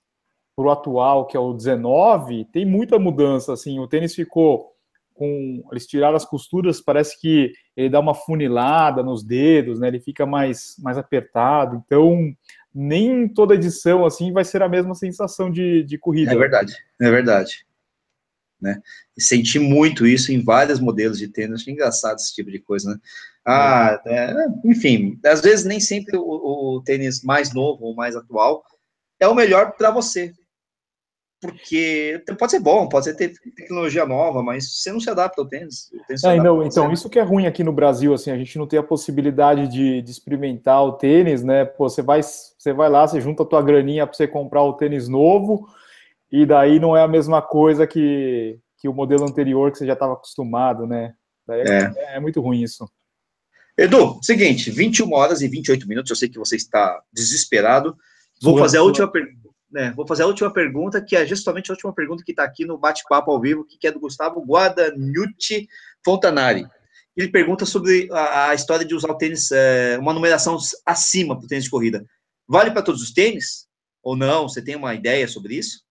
[0.62, 4.70] pro atual, que é o 19, tem muita mudança, assim, o tênis ficou
[5.16, 9.88] com eles tiraram as costuras, parece que ele dá uma funilada nos dedos, né?
[9.88, 11.84] Ele fica mais mais apertado.
[11.86, 12.34] Então,
[12.74, 16.32] nem toda edição assim vai ser a mesma sensação de, de corrida.
[16.32, 17.66] É verdade, é verdade.
[18.59, 18.82] Né?
[19.18, 21.62] Senti muito isso em vários modelos de tênis.
[21.62, 22.99] Achei engraçado esse tipo de coisa, né?
[23.45, 24.34] Ah, é,
[24.66, 28.64] enfim, às vezes nem sempre o, o tênis mais novo ou mais atual
[29.22, 30.34] é o melhor para você,
[31.42, 35.48] porque pode ser bom, pode ser ter tecnologia nova, mas você não se adapta ao
[35.48, 35.89] tênis.
[36.08, 38.68] tênis é, não, então, isso que é ruim aqui no Brasil, assim, a gente não
[38.68, 41.66] tem a possibilidade de, de experimentar o tênis, né?
[41.66, 44.74] Pô, você vai, você vai lá, você junta a tua graninha para você comprar o
[44.74, 45.68] tênis novo,
[46.32, 49.94] e daí não é a mesma coisa que, que o modelo anterior que você já
[49.94, 51.16] estava acostumado, né?
[51.48, 51.94] Daí é.
[51.98, 52.88] é, é muito ruim isso.
[53.76, 57.98] Edu, seguinte, 21 horas e 28 minutos, eu sei que você está desesperado.
[58.39, 61.74] Vou fazer a última pergunta né, vou fazer a última pergunta, que é justamente a
[61.74, 65.67] última pergunta que está aqui no bate-papo ao vivo, que é do Gustavo Guadagnute
[66.03, 66.67] Fontanari.
[67.15, 71.45] Ele pergunta sobre a, a história de usar o tênis, é, uma numeração acima para
[71.45, 72.05] o tênis de corrida.
[72.47, 73.67] Vale para todos os tênis?
[74.03, 74.47] Ou não?
[74.47, 75.82] Você tem uma ideia sobre isso?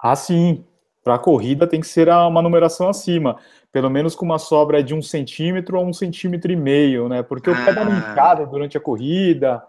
[0.00, 0.64] Ah, sim.
[1.02, 3.38] Para a corrida tem que ser uma numeração acima.
[3.72, 7.22] Pelo menos com uma sobra de um centímetro a um centímetro e meio, né?
[7.22, 9.62] Porque o pé dá uma durante a corrida.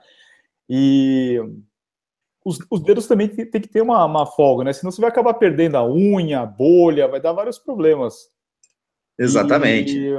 [0.70, 1.40] E
[2.44, 4.74] os, os dedos também tem, tem que ter uma, uma, folga, né?
[4.74, 8.30] Senão você vai acabar perdendo a unha, a bolha, vai dar vários problemas.
[9.18, 9.98] Exatamente.
[9.98, 10.14] E,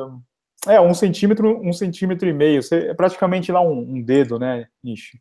[0.69, 2.63] é, um centímetro, um centímetro e meio.
[2.63, 5.21] Você, é praticamente lá um, um dedo, né, Nishi?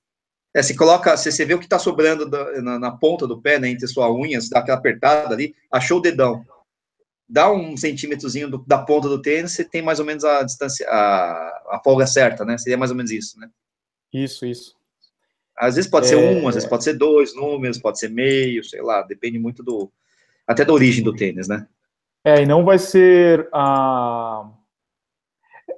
[0.54, 3.42] É, você coloca, você, você vê o que está sobrando da, na, na, ponta do
[3.42, 6.46] pé, né, entre suas unhas, dá aquela apertada ali, achou o dedão.
[7.28, 10.86] Dá um centímetrozinho do, da ponta do tênis, você tem mais ou menos a distância,
[10.90, 12.58] a, a folga certa, né?
[12.58, 13.50] Seria mais ou menos isso, né?
[14.14, 14.76] Isso, isso.
[15.62, 16.10] Às vezes pode é...
[16.10, 19.62] ser um, às vezes pode ser dois números, pode ser meio, sei lá, depende muito
[19.62, 19.92] do.
[20.48, 21.68] Até da origem do tênis, né?
[22.26, 24.50] É, e não vai ser a.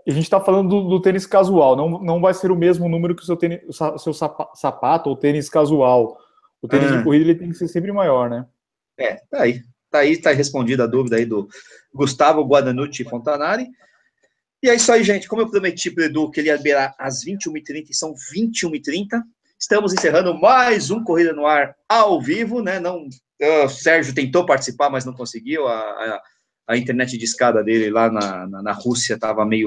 [0.07, 3.13] A gente está falando do, do, tênis casual, não, não vai ser o mesmo número
[3.13, 6.17] que o seu, tênis, o seu sapato ou tênis casual.
[6.61, 6.97] O tênis ah.
[6.97, 8.45] de corrida ele tem que ser sempre maior, né?
[8.97, 9.61] É, tá aí.
[9.91, 11.47] Tá aí, tá respondida a dúvida aí do
[11.93, 13.67] Gustavo Guadanucci Fontanari.
[14.61, 15.27] E é isso aí, gente.
[15.27, 19.21] Como eu prometi para o Edu que ele ia às 21h30, e são 21h30.
[19.63, 22.81] Estamos encerrando mais um Corrida no Ar ao vivo, né?
[22.81, 23.07] Não,
[23.63, 25.65] o Sérgio tentou participar, mas não conseguiu.
[25.69, 26.21] A, a,
[26.67, 29.65] a internet de escada dele lá na, na, na Rússia estava meio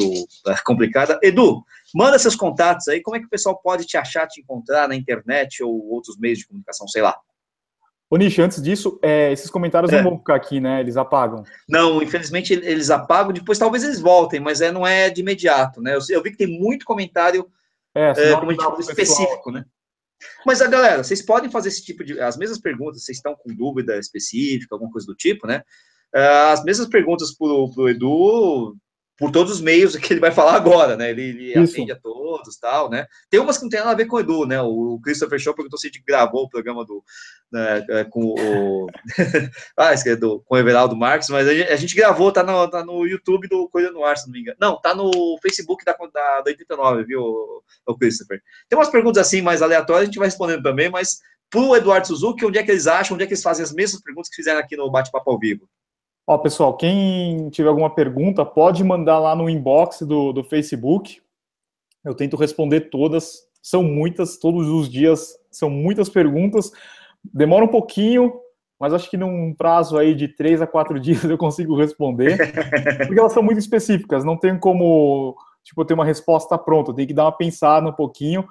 [0.49, 1.19] é, complicada.
[1.23, 3.01] Edu, manda seus contatos aí.
[3.01, 6.41] Como é que o pessoal pode te achar, te encontrar na internet ou outros meios
[6.41, 7.17] de comunicação, sei lá.
[8.11, 9.97] Ô, Nish, antes disso, é, esses comentários é.
[9.97, 10.79] não vão ficar aqui, né?
[10.79, 11.43] Eles apagam.
[11.67, 15.97] Não, infelizmente eles apagam, depois talvez eles voltem, mas é, não é de imediato, né?
[15.97, 17.49] Eu, eu vi que tem muito comentário,
[17.95, 19.65] é, é como a gente falou, específico, né?
[20.45, 22.21] Mas, a galera, vocês podem fazer esse tipo de.
[22.21, 25.63] As mesmas perguntas, vocês estão com dúvida específica, alguma coisa do tipo, né?
[26.15, 28.77] Ah, as mesmas perguntas para o Edu,
[29.17, 31.11] por todos os meios que ele vai falar agora, né?
[31.11, 33.07] Ele, ele atende a todos tal, né?
[33.31, 34.61] Tem umas que não tem nada a ver com o Edu, né?
[34.61, 37.03] O Christopher Show perguntou se a gente gravou o programa do,
[37.51, 38.87] né, é, com o.
[39.77, 42.69] ah, esqueci, do, com o Everaldo Marques, mas a gente, a gente, gravou, tá no,
[42.69, 44.57] tá no YouTube do Coisa no Ar, se não me engano.
[44.61, 47.23] Não, tá no Facebook da, da, da 89, viu,
[47.87, 48.41] o Christopher?
[48.69, 52.45] Tem umas perguntas assim mais aleatórias, a gente vai respondendo também, mas pro Eduardo Suzuki,
[52.45, 54.61] onde é que eles acham, onde é que eles fazem as mesmas perguntas que fizeram
[54.61, 55.69] aqui no Bate-Papo ao Vivo?
[56.29, 61.23] Ó, pessoal, quem tiver alguma pergunta, pode mandar lá no inbox do, do Facebook.
[62.05, 63.47] Eu tento responder todas.
[63.63, 66.73] São muitas, todos os dias são muitas perguntas.
[67.23, 68.41] Demora um pouquinho,
[68.79, 72.37] mas acho que num prazo aí de três a quatro dias eu consigo responder,
[73.07, 77.15] porque elas são muito específicas, não tem como, tipo, ter uma resposta pronta, tem que
[77.15, 78.47] dar uma pensada um pouquinho,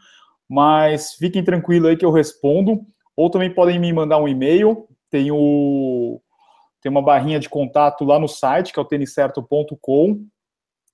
[0.47, 5.29] mas fiquem tranquilos aí que eu respondo, ou também podem me mandar um e-mail, tem
[5.31, 6.21] o
[6.85, 10.23] tem uma barrinha de contato lá no site, que é o têniscerto.com.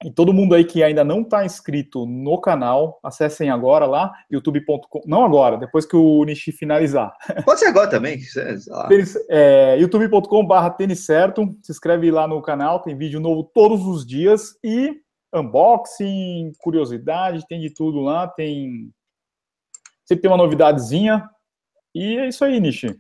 [0.06, 5.02] E todo mundo aí que ainda não está inscrito no canal, acessem agora lá, youtube.com.
[5.06, 7.14] Não agora, depois que o Nishi finalizar.
[7.44, 8.22] Pode ser agora também.
[9.30, 11.54] É, youtube.com/barra tênis certo.
[11.62, 14.58] Se inscreve lá no canal, tem vídeo novo todos os dias.
[14.64, 14.96] E
[15.36, 18.30] unboxing, curiosidade, tem de tudo lá.
[18.30, 18.90] Tem.
[20.06, 21.30] Sempre tem uma novidadezinha.
[21.94, 22.98] E é isso aí, Nishi.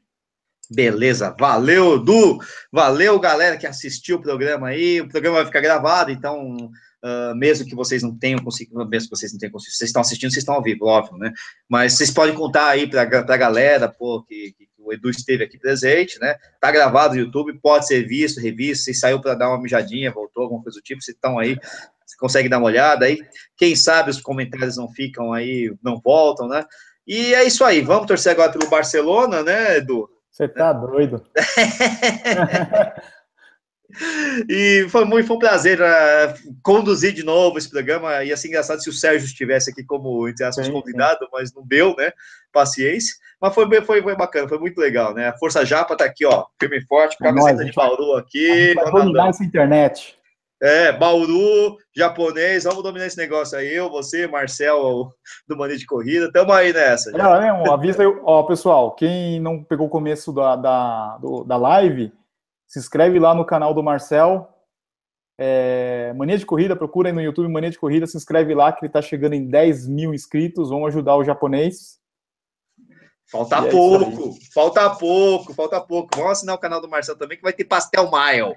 [0.73, 2.39] Beleza, valeu, Du,
[2.71, 5.01] valeu, galera que assistiu o programa aí.
[5.01, 6.55] O programa vai ficar gravado, então,
[7.03, 10.01] uh, mesmo que vocês não tenham conseguido, mesmo que vocês não tenham conseguido, vocês estão
[10.01, 11.33] assistindo, vocês estão ao vivo, óbvio, né?
[11.67, 15.59] Mas vocês podem contar aí para a galera, pô, que, que, o Edu esteve aqui
[15.59, 16.37] presente, né?
[16.61, 18.85] Tá gravado no YouTube, pode ser visto, revisto.
[18.85, 21.57] Se saiu para dar uma mijadinha, voltou, alguma coisa do tipo, vocês estão aí,
[22.05, 23.19] você consegue dar uma olhada aí.
[23.57, 26.63] Quem sabe os comentários não ficam aí, não voltam, né?
[27.05, 30.09] E é isso aí, vamos torcer agora pelo Barcelona, né, Edu?
[30.41, 31.23] Você tá doido.
[34.49, 36.33] e foi muito foi um prazer uh,
[36.63, 38.23] conduzir de novo esse programa.
[38.23, 41.31] Ia ser engraçado se o Sérgio estivesse aqui como, entre aspas, sim, convidado, sim.
[41.31, 42.11] mas não deu, né?
[42.51, 43.13] Paciência.
[43.39, 45.27] Mas foi, foi, foi bacana, foi muito legal, né?
[45.27, 48.73] A Força Japa tá aqui, ó, firme e forte, é camiseta de Bauru aqui.
[48.73, 50.17] Vai dominar essa internet.
[50.61, 53.73] É, Bauru, japonês, vamos dominar esse negócio aí.
[53.73, 55.09] Eu, você, Marcel,
[55.47, 57.09] do Mania de Corrida, tamo aí nessa.
[57.09, 61.43] É, é, um, avisa aí, ó, pessoal, quem não pegou o começo da, da, do,
[61.43, 62.13] da live,
[62.67, 64.47] se inscreve lá no canal do Marcel.
[65.35, 68.85] É, Mania de Corrida, procura aí no YouTube Mania de Corrida, se inscreve lá que
[68.85, 70.69] ele tá chegando em 10 mil inscritos.
[70.69, 71.99] Vamos ajudar o japonês.
[73.31, 76.15] Falta e pouco, é falta pouco, falta pouco.
[76.15, 78.55] Vamos assinar o canal do Marcel também, que vai ter Pastel Mile.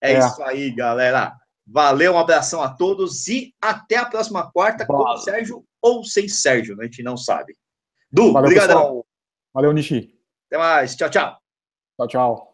[0.00, 0.18] É, é.
[0.18, 1.32] isso aí, galera.
[1.66, 6.28] Valeu, um abração a todos e até a próxima quarta com o Sérgio ou sem
[6.28, 6.84] Sérgio, né?
[6.84, 7.56] a gente não sabe.
[8.10, 8.76] Du, Valeu, obrigadão.
[8.76, 9.06] Pessoal.
[9.52, 10.14] Valeu, Nishi.
[10.46, 10.94] Até mais.
[10.94, 11.38] Tchau, tchau.
[11.96, 12.53] Tchau, tchau.